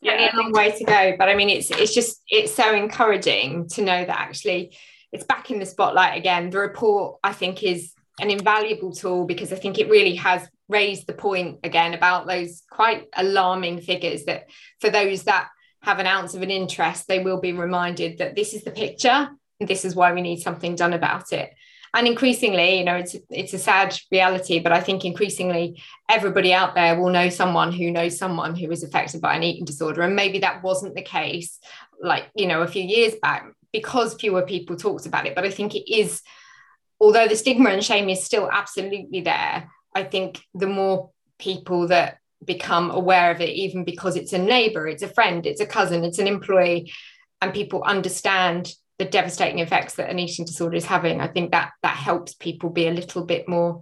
Yeah 0.00 0.32
a 0.32 0.36
long 0.36 0.52
way 0.52 0.70
to 0.70 0.84
go 0.84 1.14
but 1.18 1.28
i 1.28 1.34
mean 1.34 1.48
it's 1.48 1.70
it's 1.70 1.92
just 1.92 2.22
it's 2.28 2.54
so 2.54 2.72
encouraging 2.74 3.68
to 3.70 3.82
know 3.82 4.04
that 4.04 4.20
actually 4.20 4.76
it's 5.10 5.24
back 5.24 5.50
in 5.50 5.58
the 5.58 5.66
spotlight 5.66 6.18
again. 6.18 6.50
The 6.50 6.58
report 6.58 7.18
i 7.24 7.32
think 7.32 7.62
is 7.62 7.92
an 8.20 8.30
invaluable 8.30 8.92
tool 8.92 9.24
because 9.24 9.52
i 9.52 9.56
think 9.56 9.78
it 9.78 9.88
really 9.88 10.14
has 10.16 10.48
raised 10.68 11.06
the 11.06 11.14
point 11.14 11.60
again 11.64 11.94
about 11.94 12.26
those 12.26 12.62
quite 12.70 13.06
alarming 13.16 13.80
figures 13.80 14.24
that 14.24 14.48
for 14.80 14.90
those 14.90 15.24
that 15.24 15.48
have 15.82 15.98
an 15.98 16.06
ounce 16.06 16.34
of 16.34 16.42
an 16.42 16.50
interest 16.50 17.08
they 17.08 17.20
will 17.20 17.40
be 17.40 17.52
reminded 17.52 18.18
that 18.18 18.34
this 18.34 18.54
is 18.54 18.64
the 18.64 18.70
picture 18.70 19.30
and 19.60 19.68
this 19.68 19.84
is 19.84 19.94
why 19.94 20.12
we 20.12 20.20
need 20.20 20.40
something 20.40 20.76
done 20.76 20.92
about 20.92 21.32
it 21.32 21.50
and 21.94 22.06
increasingly 22.06 22.78
you 22.78 22.84
know 22.84 22.96
it's 22.96 23.16
it's 23.30 23.54
a 23.54 23.58
sad 23.58 23.98
reality 24.10 24.58
but 24.58 24.72
i 24.72 24.80
think 24.80 25.04
increasingly 25.04 25.80
everybody 26.08 26.52
out 26.52 26.74
there 26.74 26.98
will 26.98 27.10
know 27.10 27.28
someone 27.28 27.72
who 27.72 27.90
knows 27.90 28.16
someone 28.16 28.56
who 28.56 28.70
is 28.70 28.82
affected 28.82 29.20
by 29.20 29.36
an 29.36 29.42
eating 29.42 29.64
disorder. 29.64 30.02
And 30.02 30.16
maybe 30.16 30.38
that 30.40 30.62
wasn't 30.62 30.94
the 30.94 31.02
case 31.02 31.58
like 32.00 32.30
you 32.34 32.46
know 32.46 32.62
a 32.62 32.68
few 32.68 32.82
years 32.82 33.14
back 33.20 33.46
because 33.72 34.14
fewer 34.14 34.42
people 34.42 34.76
talked 34.76 35.06
about 35.06 35.26
it. 35.26 35.34
But 35.34 35.44
i 35.44 35.50
think 35.50 35.74
it 35.74 35.92
is 35.92 36.22
although 37.00 37.28
the 37.28 37.36
stigma 37.36 37.70
and 37.70 37.84
shame 37.84 38.08
is 38.08 38.24
still 38.24 38.48
absolutely 38.50 39.20
there 39.20 39.70
i 39.94 40.02
think 40.02 40.40
the 40.54 40.66
more 40.66 41.10
people 41.38 41.86
that 41.88 42.18
become 42.44 42.90
aware 42.90 43.30
of 43.30 43.40
it 43.40 43.50
even 43.50 43.84
because 43.84 44.16
it's 44.16 44.32
a 44.32 44.38
neighbor 44.38 44.86
it's 44.86 45.02
a 45.02 45.08
friend 45.08 45.46
it's 45.46 45.60
a 45.60 45.66
cousin 45.66 46.04
it's 46.04 46.18
an 46.18 46.26
employee 46.26 46.92
and 47.40 47.52
people 47.52 47.82
understand 47.82 48.72
the 48.98 49.04
devastating 49.04 49.60
effects 49.60 49.94
that 49.94 50.10
an 50.10 50.18
eating 50.18 50.44
disorder 50.44 50.76
is 50.76 50.84
having, 50.84 51.20
I 51.20 51.28
think 51.28 51.52
that 51.52 51.70
that 51.82 51.96
helps 51.96 52.34
people 52.34 52.70
be 52.70 52.88
a 52.88 52.92
little 52.92 53.24
bit 53.24 53.48
more 53.48 53.80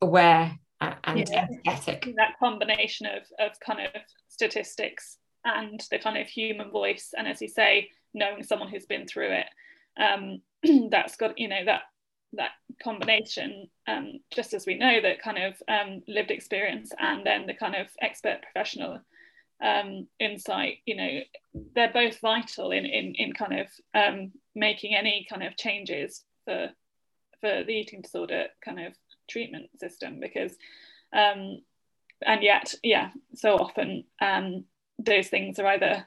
aware 0.00 0.58
and 0.80 1.28
yeah. 1.28 1.46
empathetic. 1.66 2.14
That 2.16 2.38
combination 2.38 3.06
of 3.06 3.22
of 3.38 3.58
kind 3.60 3.80
of 3.80 4.00
statistics 4.28 5.18
and 5.44 5.82
the 5.90 5.98
kind 5.98 6.18
of 6.18 6.26
human 6.26 6.70
voice, 6.70 7.12
and 7.16 7.28
as 7.28 7.42
you 7.42 7.48
say, 7.48 7.90
knowing 8.14 8.42
someone 8.42 8.68
who's 8.68 8.86
been 8.86 9.06
through 9.06 9.32
it, 9.32 9.46
um, 10.00 10.40
that's 10.90 11.16
got 11.16 11.38
you 11.38 11.48
know 11.48 11.64
that 11.66 11.82
that 12.32 12.52
combination, 12.82 13.68
um, 13.88 14.20
just 14.32 14.54
as 14.54 14.64
we 14.64 14.78
know 14.78 15.00
that 15.02 15.20
kind 15.20 15.38
of 15.38 15.54
um, 15.68 16.00
lived 16.06 16.30
experience 16.30 16.92
and 16.98 17.26
then 17.26 17.46
the 17.46 17.54
kind 17.54 17.74
of 17.74 17.88
expert 18.00 18.40
professional 18.42 19.00
um, 19.62 20.06
insight, 20.18 20.78
you 20.86 20.96
know, 20.96 21.20
they're 21.74 21.92
both 21.92 22.20
vital 22.20 22.70
in 22.70 22.86
in, 22.86 23.14
in 23.16 23.32
kind 23.32 23.60
of 23.60 23.66
um, 23.94 24.32
making 24.54 24.94
any 24.94 25.26
kind 25.28 25.42
of 25.42 25.56
changes 25.56 26.22
for 26.44 26.70
for 27.40 27.64
the 27.64 27.72
eating 27.72 28.02
disorder 28.02 28.46
kind 28.64 28.80
of 28.80 28.94
treatment 29.28 29.70
system 29.78 30.20
because 30.20 30.52
um, 31.12 31.60
and 32.26 32.42
yet 32.42 32.74
yeah 32.82 33.10
so 33.34 33.56
often 33.56 34.04
um, 34.20 34.64
those 34.98 35.28
things 35.28 35.58
are 35.58 35.66
either 35.66 36.06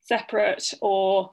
separate 0.00 0.74
or 0.80 1.30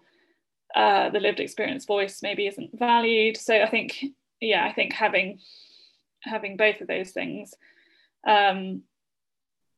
uh, 0.75 1.09
the 1.09 1.19
lived 1.19 1.39
experience 1.39 1.85
voice 1.85 2.21
maybe 2.23 2.47
isn't 2.47 2.77
valued. 2.77 3.37
So 3.37 3.61
I 3.61 3.69
think 3.69 4.03
yeah 4.39 4.65
I 4.65 4.73
think 4.73 4.93
having 4.93 5.39
having 6.21 6.55
both 6.55 6.81
of 6.81 6.87
those 6.87 7.11
things 7.11 7.53
um, 8.27 8.83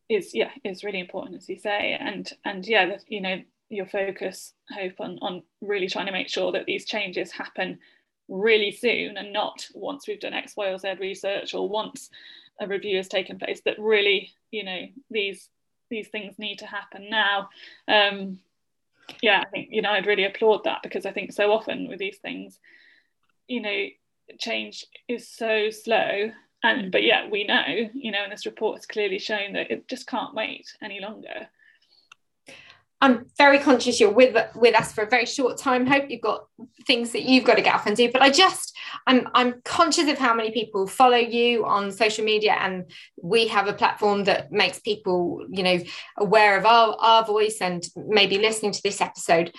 is 0.10 0.34
yeah 0.34 0.52
is 0.64 0.84
really 0.84 1.00
important 1.00 1.38
as 1.38 1.50
you 1.50 1.58
say. 1.58 1.98
And 2.00 2.32
and 2.46 2.66
yeah 2.66 2.98
you 3.08 3.22
know 3.22 3.42
your 3.70 3.86
focus 3.86 4.54
hope 4.70 5.00
on 5.00 5.18
on 5.22 5.44
really 5.62 5.88
trying 5.88 6.06
to 6.06 6.12
make 6.12 6.30
sure 6.30 6.52
that 6.52 6.66
these 6.66 6.86
changes 6.86 7.32
happen 7.32 7.80
really 8.30 8.72
soon 8.72 9.18
and 9.18 9.34
not 9.34 9.68
once 9.74 10.08
we've 10.08 10.20
done 10.20 10.34
x 10.34 10.54
y 10.56 10.70
or 10.70 10.78
z 10.78 10.94
research 11.00 11.54
or 11.54 11.68
once 11.68 12.10
a 12.62 12.68
review 12.68 12.98
has 12.98 13.08
taken 13.08 13.38
place 13.38 13.62
that 13.66 13.80
really 13.80 14.32
you 14.52 14.64
know 14.64 14.86
these 15.10 15.50
these 15.90 16.08
things 16.08 16.40
need 16.40 16.60
to 16.60 16.66
happen 16.66 17.10
now. 17.10 17.50
Um 17.88 18.40
yeah 19.22 19.44
i 19.46 19.50
think 19.50 19.68
you 19.70 19.82
know 19.82 19.92
i'd 19.92 20.08
really 20.08 20.24
applaud 20.24 20.64
that 20.64 20.82
because 20.82 21.06
i 21.06 21.12
think 21.12 21.34
so 21.34 21.52
often 21.52 21.90
with 21.90 22.00
these 22.00 22.18
things 22.20 22.60
you 23.48 23.62
know 23.62 23.88
change 24.40 24.86
is 25.10 25.28
so 25.28 25.70
slow 25.70 26.32
and 26.64 26.92
but 26.92 27.04
yeah, 27.04 27.28
we 27.30 27.44
know, 27.44 27.66
you 27.94 28.12
know, 28.12 28.24
and 28.24 28.32
this 28.32 28.46
report 28.46 28.78
has 28.78 28.86
clearly 28.86 29.20
shown 29.20 29.54
that 29.54 29.70
it 29.70 29.88
just 29.88 30.08
can't 30.08 30.34
wait 30.34 30.66
any 30.82 31.00
longer. 31.00 31.50
I'm 33.02 33.26
very 33.38 33.60
conscious 33.60 34.00
you're 34.00 34.14
with 34.14 34.34
with 34.56 34.74
us 34.76 34.94
for 34.94 35.04
a 35.04 35.10
very 35.10 35.26
short 35.26 35.58
time. 35.58 35.86
Hope 35.86 36.10
you've 36.10 36.22
got 36.22 36.48
things 36.88 37.12
that 37.12 37.24
you've 37.24 37.44
got 37.44 37.56
to 37.56 37.62
get 37.62 37.76
off 37.76 37.86
and 37.86 37.98
do. 37.98 38.10
But 38.10 38.22
I 38.22 38.30
just 38.30 38.74
I'm 39.06 39.28
I'm 39.34 39.62
conscious 39.66 40.08
of 40.08 40.18
how 40.18 40.34
many 40.34 40.52
people 40.52 40.88
follow 40.88 41.18
you 41.18 41.66
on 41.66 41.92
social 41.92 42.24
media, 42.24 42.54
and 42.54 42.90
we 43.22 43.48
have 43.50 43.68
a 43.68 43.74
platform 43.74 44.24
that 44.24 44.54
makes 44.54 44.80
people 44.80 45.46
you 45.50 45.64
know 45.64 45.80
aware 46.18 46.58
of 46.58 46.66
our 46.66 46.96
our 46.98 47.26
voice 47.26 47.58
and 47.60 47.86
maybe 47.98 48.38
listening 48.38 48.72
to 48.72 48.82
this 48.82 49.02
episode. 49.02 49.54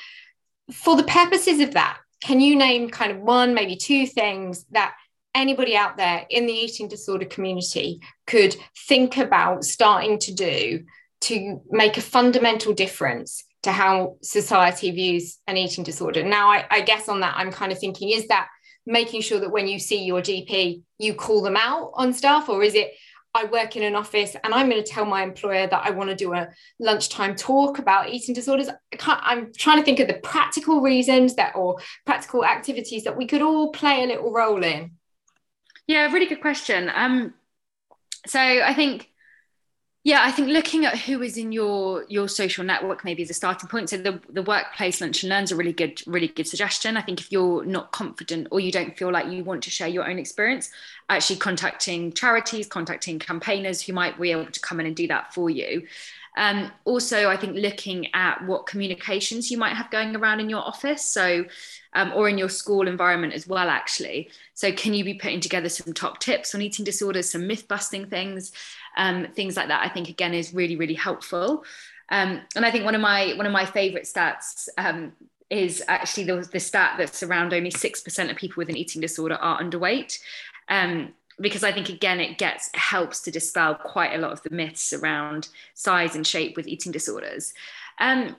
For 0.72 0.96
the 0.96 1.04
purposes 1.04 1.60
of 1.60 1.74
that, 1.74 1.98
can 2.22 2.40
you 2.40 2.56
name 2.56 2.88
kind 2.88 3.12
of 3.12 3.18
one, 3.18 3.52
maybe 3.52 3.76
two 3.76 4.06
things 4.06 4.64
that 4.70 4.94
anybody 5.34 5.76
out 5.76 5.96
there 5.96 6.26
in 6.30 6.46
the 6.46 6.52
eating 6.52 6.88
disorder 6.88 7.26
community 7.26 8.00
could 8.26 8.56
think 8.86 9.16
about 9.16 9.64
starting 9.64 10.18
to 10.20 10.34
do 10.34 10.84
to 11.22 11.60
make 11.70 11.96
a 11.96 12.02
fundamental 12.02 12.72
difference 12.72 13.44
to 13.62 13.72
how 13.72 14.16
society 14.22 14.90
views 14.90 15.38
an 15.46 15.56
eating 15.56 15.84
disorder. 15.84 16.22
Now, 16.22 16.50
I, 16.50 16.66
I, 16.70 16.80
guess 16.82 17.08
on 17.08 17.20
that, 17.20 17.34
I'm 17.36 17.50
kind 17.50 17.72
of 17.72 17.78
thinking 17.78 18.10
is 18.10 18.28
that 18.28 18.48
making 18.84 19.22
sure 19.22 19.40
that 19.40 19.50
when 19.50 19.66
you 19.66 19.78
see 19.78 20.04
your 20.04 20.20
GP, 20.20 20.82
you 20.98 21.14
call 21.14 21.40
them 21.40 21.56
out 21.56 21.92
on 21.94 22.12
stuff, 22.12 22.50
or 22.50 22.62
is 22.62 22.74
it 22.74 22.92
I 23.36 23.46
work 23.46 23.74
in 23.74 23.82
an 23.82 23.96
office 23.96 24.36
and 24.44 24.54
I'm 24.54 24.70
going 24.70 24.82
to 24.82 24.88
tell 24.88 25.04
my 25.04 25.24
employer 25.24 25.66
that 25.66 25.84
I 25.84 25.90
want 25.90 26.08
to 26.08 26.16
do 26.16 26.34
a 26.34 26.48
lunchtime 26.78 27.34
talk 27.34 27.80
about 27.80 28.10
eating 28.10 28.32
disorders. 28.32 28.68
I 29.00 29.32
am 29.32 29.52
trying 29.52 29.78
to 29.78 29.84
think 29.84 29.98
of 29.98 30.06
the 30.06 30.14
practical 30.14 30.80
reasons 30.80 31.34
that 31.34 31.56
or 31.56 31.78
practical 32.06 32.44
activities 32.44 33.02
that 33.04 33.16
we 33.16 33.26
could 33.26 33.42
all 33.42 33.72
play 33.72 34.04
a 34.04 34.06
little 34.06 34.32
role 34.32 34.62
in. 34.62 34.92
Yeah, 35.86 36.10
really 36.12 36.26
good 36.26 36.40
question. 36.40 36.90
Um, 36.94 37.34
so 38.26 38.40
I 38.40 38.74
think 38.74 39.10
yeah 40.04 40.20
i 40.22 40.30
think 40.30 40.48
looking 40.48 40.84
at 40.84 40.98
who 40.98 41.22
is 41.22 41.38
in 41.38 41.50
your 41.50 42.04
your 42.08 42.28
social 42.28 42.62
network 42.62 43.04
maybe 43.04 43.22
is 43.22 43.30
a 43.30 43.34
starting 43.34 43.68
point. 43.68 43.88
So 43.88 43.96
the, 43.96 44.20
the 44.28 44.42
workplace 44.42 45.00
lunch 45.00 45.22
and 45.22 45.30
learns 45.30 45.50
a 45.50 45.56
really 45.56 45.72
good 45.72 46.00
really 46.06 46.28
good 46.28 46.46
suggestion. 46.46 46.96
I 46.96 47.02
think 47.02 47.20
if 47.20 47.32
you're 47.32 47.64
not 47.64 47.90
confident 47.92 48.48
or 48.50 48.60
you 48.60 48.70
don't 48.70 48.96
feel 48.96 49.10
like 49.10 49.32
you 49.32 49.42
want 49.42 49.62
to 49.64 49.70
share 49.70 49.88
your 49.88 50.08
own 50.08 50.18
experience 50.18 50.70
actually 51.08 51.38
contacting 51.38 52.12
charities 52.12 52.66
contacting 52.66 53.18
campaigners 53.18 53.82
who 53.82 53.92
might 53.92 54.20
be 54.20 54.30
able 54.30 54.46
to 54.46 54.60
come 54.60 54.78
in 54.78 54.86
and 54.86 54.94
do 54.96 55.08
that 55.08 55.34
for 55.34 55.50
you 55.50 55.86
um, 56.36 56.72
also, 56.84 57.28
I 57.28 57.36
think 57.36 57.56
looking 57.56 58.08
at 58.12 58.44
what 58.44 58.66
communications 58.66 59.50
you 59.50 59.58
might 59.58 59.74
have 59.74 59.90
going 59.90 60.16
around 60.16 60.40
in 60.40 60.50
your 60.50 60.60
office, 60.60 61.04
so 61.04 61.44
um, 61.92 62.12
or 62.14 62.28
in 62.28 62.38
your 62.38 62.48
school 62.48 62.88
environment 62.88 63.34
as 63.34 63.46
well, 63.46 63.68
actually. 63.68 64.30
So, 64.54 64.72
can 64.72 64.94
you 64.94 65.04
be 65.04 65.14
putting 65.14 65.40
together 65.40 65.68
some 65.68 65.92
top 65.92 66.18
tips 66.18 66.54
on 66.54 66.62
eating 66.62 66.84
disorders, 66.84 67.30
some 67.30 67.46
myth 67.46 67.68
busting 67.68 68.06
things, 68.06 68.52
um, 68.96 69.28
things 69.34 69.56
like 69.56 69.68
that? 69.68 69.84
I 69.84 69.88
think 69.88 70.08
again 70.08 70.34
is 70.34 70.52
really 70.52 70.76
really 70.76 70.94
helpful. 70.94 71.64
Um, 72.10 72.42
and 72.56 72.66
I 72.66 72.70
think 72.70 72.84
one 72.84 72.94
of 72.94 73.00
my 73.00 73.34
one 73.36 73.46
of 73.46 73.52
my 73.52 73.64
favourite 73.64 74.06
stats 74.06 74.68
um, 74.76 75.12
is 75.50 75.84
actually 75.86 76.24
the, 76.24 76.48
the 76.52 76.60
stat 76.60 76.96
that's 76.98 77.22
around 77.22 77.52
only 77.52 77.70
6% 77.70 78.30
of 78.30 78.36
people 78.36 78.60
with 78.60 78.70
an 78.70 78.76
eating 78.76 79.00
disorder 79.00 79.36
are 79.36 79.62
underweight. 79.62 80.18
Um, 80.68 81.12
because 81.40 81.64
I 81.64 81.72
think 81.72 81.88
again 81.88 82.20
it 82.20 82.38
gets 82.38 82.70
helps 82.74 83.20
to 83.22 83.30
dispel 83.30 83.74
quite 83.74 84.14
a 84.14 84.18
lot 84.18 84.32
of 84.32 84.42
the 84.42 84.50
myths 84.50 84.92
around 84.92 85.48
size 85.74 86.14
and 86.14 86.26
shape 86.26 86.56
with 86.56 86.66
eating 86.68 86.92
disorders. 86.92 87.54
Um, 87.98 88.36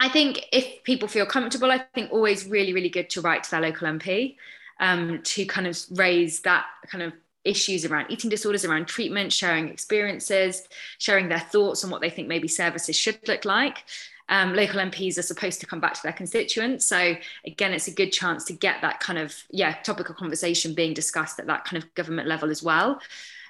I 0.00 0.08
think 0.08 0.46
if 0.52 0.82
people 0.84 1.08
feel 1.08 1.26
comfortable, 1.26 1.70
I 1.70 1.78
think 1.94 2.12
always 2.12 2.46
really 2.46 2.72
really 2.72 2.88
good 2.88 3.10
to 3.10 3.20
write 3.20 3.44
to 3.44 3.50
their 3.50 3.60
local 3.60 3.88
MP 3.88 4.36
um, 4.80 5.20
to 5.22 5.44
kind 5.46 5.66
of 5.66 5.78
raise 5.92 6.40
that 6.40 6.66
kind 6.88 7.02
of 7.02 7.12
issues 7.44 7.84
around 7.84 8.10
eating 8.10 8.30
disorders, 8.30 8.64
around 8.64 8.86
treatment, 8.86 9.32
sharing 9.32 9.68
experiences, 9.68 10.68
sharing 10.98 11.28
their 11.28 11.40
thoughts 11.40 11.82
on 11.84 11.90
what 11.90 12.00
they 12.00 12.10
think 12.10 12.28
maybe 12.28 12.48
services 12.48 12.96
should 12.96 13.18
look 13.26 13.44
like 13.44 13.84
um, 14.28 14.54
local 14.54 14.80
MPs 14.80 15.18
are 15.18 15.22
supposed 15.22 15.60
to 15.60 15.66
come 15.66 15.80
back 15.80 15.94
to 15.94 16.02
their 16.02 16.12
constituents. 16.12 16.86
So 16.86 17.16
again, 17.46 17.72
it's 17.72 17.88
a 17.88 17.92
good 17.92 18.10
chance 18.10 18.44
to 18.44 18.52
get 18.52 18.80
that 18.82 19.00
kind 19.00 19.18
of 19.18 19.34
yeah 19.50 19.74
topical 19.82 20.14
conversation 20.14 20.74
being 20.74 20.94
discussed 20.94 21.38
at 21.38 21.46
that 21.46 21.64
kind 21.64 21.82
of 21.82 21.94
government 21.94 22.28
level 22.28 22.50
as 22.50 22.62
well. 22.62 23.00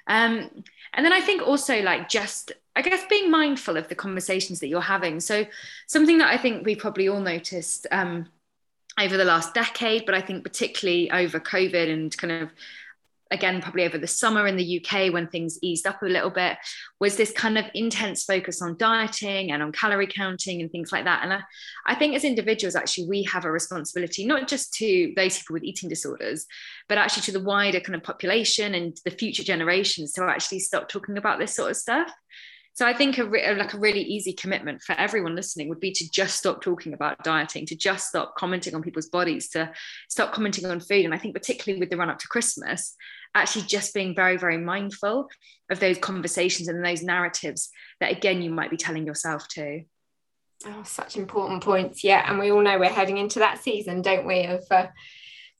Um, 0.07 0.49
and 0.93 1.05
then 1.05 1.13
I 1.13 1.21
think 1.21 1.41
also 1.41 1.81
like 1.81 2.09
just 2.09 2.51
I 2.75 2.81
guess 2.81 3.05
being 3.09 3.29
mindful 3.29 3.77
of 3.77 3.87
the 3.87 3.95
conversations 3.95 4.59
that 4.59 4.67
you're 4.67 4.81
having. 4.81 5.19
So 5.19 5.45
something 5.87 6.17
that 6.17 6.29
I 6.29 6.37
think 6.37 6.65
we 6.65 6.75
probably 6.75 7.07
all 7.07 7.19
noticed 7.19 7.85
um, 7.91 8.27
over 8.99 9.15
the 9.17 9.25
last 9.25 9.53
decade, 9.53 10.05
but 10.05 10.15
I 10.15 10.21
think 10.21 10.43
particularly 10.43 11.09
over 11.11 11.39
COVID 11.39 11.91
and 11.91 12.15
kind 12.17 12.43
of 12.43 12.49
again 13.33 13.61
probably 13.61 13.83
over 13.83 13.97
the 13.97 14.07
summer 14.07 14.47
in 14.47 14.55
the 14.55 14.79
UK 14.79 15.11
when 15.11 15.27
things 15.27 15.59
eased 15.61 15.87
up 15.87 16.01
a 16.01 16.05
little 16.05 16.29
bit 16.29 16.57
was 16.99 17.17
this 17.17 17.31
kind 17.31 17.57
of 17.57 17.65
intense 17.73 18.23
focus 18.23 18.61
on 18.61 18.77
dieting 18.77 19.51
and 19.51 19.61
on 19.61 19.71
calorie 19.71 20.07
counting 20.07 20.61
and 20.61 20.71
things 20.71 20.91
like 20.91 21.03
that. 21.03 21.23
And 21.23 21.33
I, 21.33 21.41
I 21.85 21.95
think 21.95 22.15
as 22.15 22.23
individuals 22.23 22.75
actually 22.75 23.07
we 23.07 23.23
have 23.23 23.45
a 23.45 23.51
responsibility 23.51 24.25
not 24.25 24.47
just 24.47 24.73
to 24.75 25.11
those 25.15 25.39
people 25.39 25.55
with 25.55 25.63
eating 25.63 25.89
disorders 25.89 26.45
but 26.87 26.97
actually 26.97 27.23
to 27.23 27.31
the 27.31 27.43
wider 27.43 27.79
kind 27.79 27.95
of 27.95 28.03
population 28.03 28.75
and 28.75 28.95
the 29.03 29.11
future 29.11 29.43
generations 29.43 30.13
to 30.13 30.23
actually 30.23 30.59
stop 30.59 30.87
talking 30.87 31.17
about 31.17 31.39
this 31.39 31.55
sort 31.55 31.71
of 31.71 31.77
stuff 31.77 32.11
so 32.75 32.87
I 32.87 32.93
think 32.93 33.19
a 33.19 33.25
re- 33.25 33.55
like 33.55 33.73
a 33.73 33.79
really 33.79 34.01
easy 34.01 34.33
commitment 34.33 34.81
for 34.81 34.93
everyone 34.93 35.35
listening 35.35 35.69
would 35.69 35.79
be 35.79 35.91
to 35.91 36.09
just 36.09 36.37
stop 36.37 36.61
talking 36.61 36.93
about 36.93 37.23
dieting, 37.23 37.67
to 37.67 37.75
just 37.75 38.07
stop 38.07 38.35
commenting 38.35 38.73
on 38.73 38.81
people's 38.81 39.09
bodies, 39.09 39.49
to 39.49 39.71
stop 40.09 40.33
commenting 40.33 40.65
on 40.65 40.79
food. 40.79 41.05
And 41.05 41.13
I 41.13 41.19
think 41.19 41.35
particularly 41.35 41.79
with 41.79 41.91
the 41.91 41.97
run 41.97 42.09
up 42.09 42.17
to 42.19 42.27
Christmas, 42.27 42.95
actually 43.35 43.65
just 43.65 43.93
being 43.93 44.15
very, 44.15 44.37
very 44.37 44.57
mindful 44.57 45.29
of 45.69 45.79
those 45.79 45.99
conversations 45.99 46.67
and 46.67 46.83
those 46.83 47.03
narratives 47.03 47.69
that 47.99 48.11
again 48.11 48.41
you 48.41 48.49
might 48.49 48.71
be 48.71 48.77
telling 48.77 49.05
yourself 49.05 49.47
too. 49.47 49.83
Oh, 50.65 50.83
such 50.83 51.17
important 51.17 51.63
points. 51.63 52.03
Yeah. 52.03 52.23
And 52.27 52.39
we 52.39 52.51
all 52.51 52.61
know 52.61 52.79
we're 52.79 52.89
heading 52.89 53.17
into 53.17 53.39
that 53.39 53.61
season, 53.61 54.01
don't 54.01 54.25
we, 54.25 54.45
of 54.45 54.63
uh, 54.71 54.87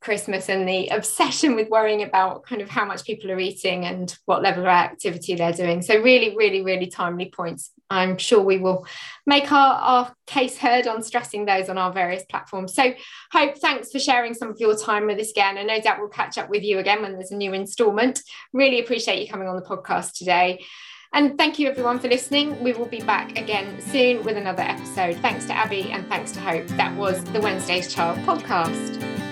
Christmas 0.04 0.50
and 0.50 0.68
the 0.68 0.88
obsession 0.90 1.56
with 1.56 1.70
worrying 1.70 2.04
about 2.04 2.44
kind 2.44 2.62
of 2.62 2.70
how 2.70 2.86
much 2.86 3.06
people 3.06 3.32
are 3.32 3.40
eating 3.40 3.86
and 3.86 4.16
what 4.26 4.44
level 4.44 4.64
of 4.64 4.68
activity 4.68 5.36
they're 5.36 5.54
doing. 5.54 5.82
So, 5.82 6.02
really, 6.02 6.36
really, 6.36 6.62
really 6.62 6.88
timely 6.88 7.30
points. 7.30 7.72
I'm 7.90 8.18
sure 8.18 8.42
we 8.42 8.58
will 8.58 8.86
make 9.26 9.52
our, 9.52 9.76
our 9.76 10.16
case 10.28 10.58
heard 10.58 10.88
on 10.88 11.04
stressing 11.04 11.46
those 11.46 11.70
on 11.70 11.78
our 11.78 11.92
various 11.92 12.24
platforms. 12.26 12.74
So, 12.74 12.94
Hope, 13.32 13.58
thanks 13.58 13.92
for 13.92 14.00
sharing 14.00 14.34
some 14.34 14.50
of 14.50 14.60
your 14.60 14.76
time 14.78 15.08
with 15.08 15.20
us 15.20 15.32
again. 15.32 15.58
And 15.58 15.68
no 15.68 15.80
doubt 15.80 16.00
we'll 16.00 16.10
catch 16.10 16.38
up 16.38 16.50
with 16.50 16.64
you 16.64 16.80
again 16.80 17.02
when 17.02 17.14
there's 17.14 17.32
a 17.32 17.36
new 17.36 17.54
instalment. 17.54 18.22
Really 18.52 18.80
appreciate 18.80 19.22
you 19.22 19.28
coming 19.32 19.48
on 19.48 19.56
the 19.56 19.62
podcast 19.62 20.14
today. 20.18 20.66
And 21.14 21.38
thank 21.38 21.60
you 21.60 21.70
everyone 21.70 22.00
for 22.00 22.08
listening. 22.08 22.62
We 22.64 22.74
will 22.74 22.88
be 22.88 23.02
back 23.02 23.38
again 23.38 23.80
soon 23.80 24.24
with 24.24 24.36
another 24.36 24.64
episode. 24.64 25.18
Thanks 25.18 25.46
to 25.46 25.54
Abby 25.54 25.92
and 25.92 26.08
thanks 26.10 26.32
to 26.32 26.40
Hope. 26.40 26.66
That 26.70 26.96
was 26.98 27.24
the 27.26 27.40
Wednesday's 27.40 27.94
Child 27.94 28.18
podcast. 28.26 29.23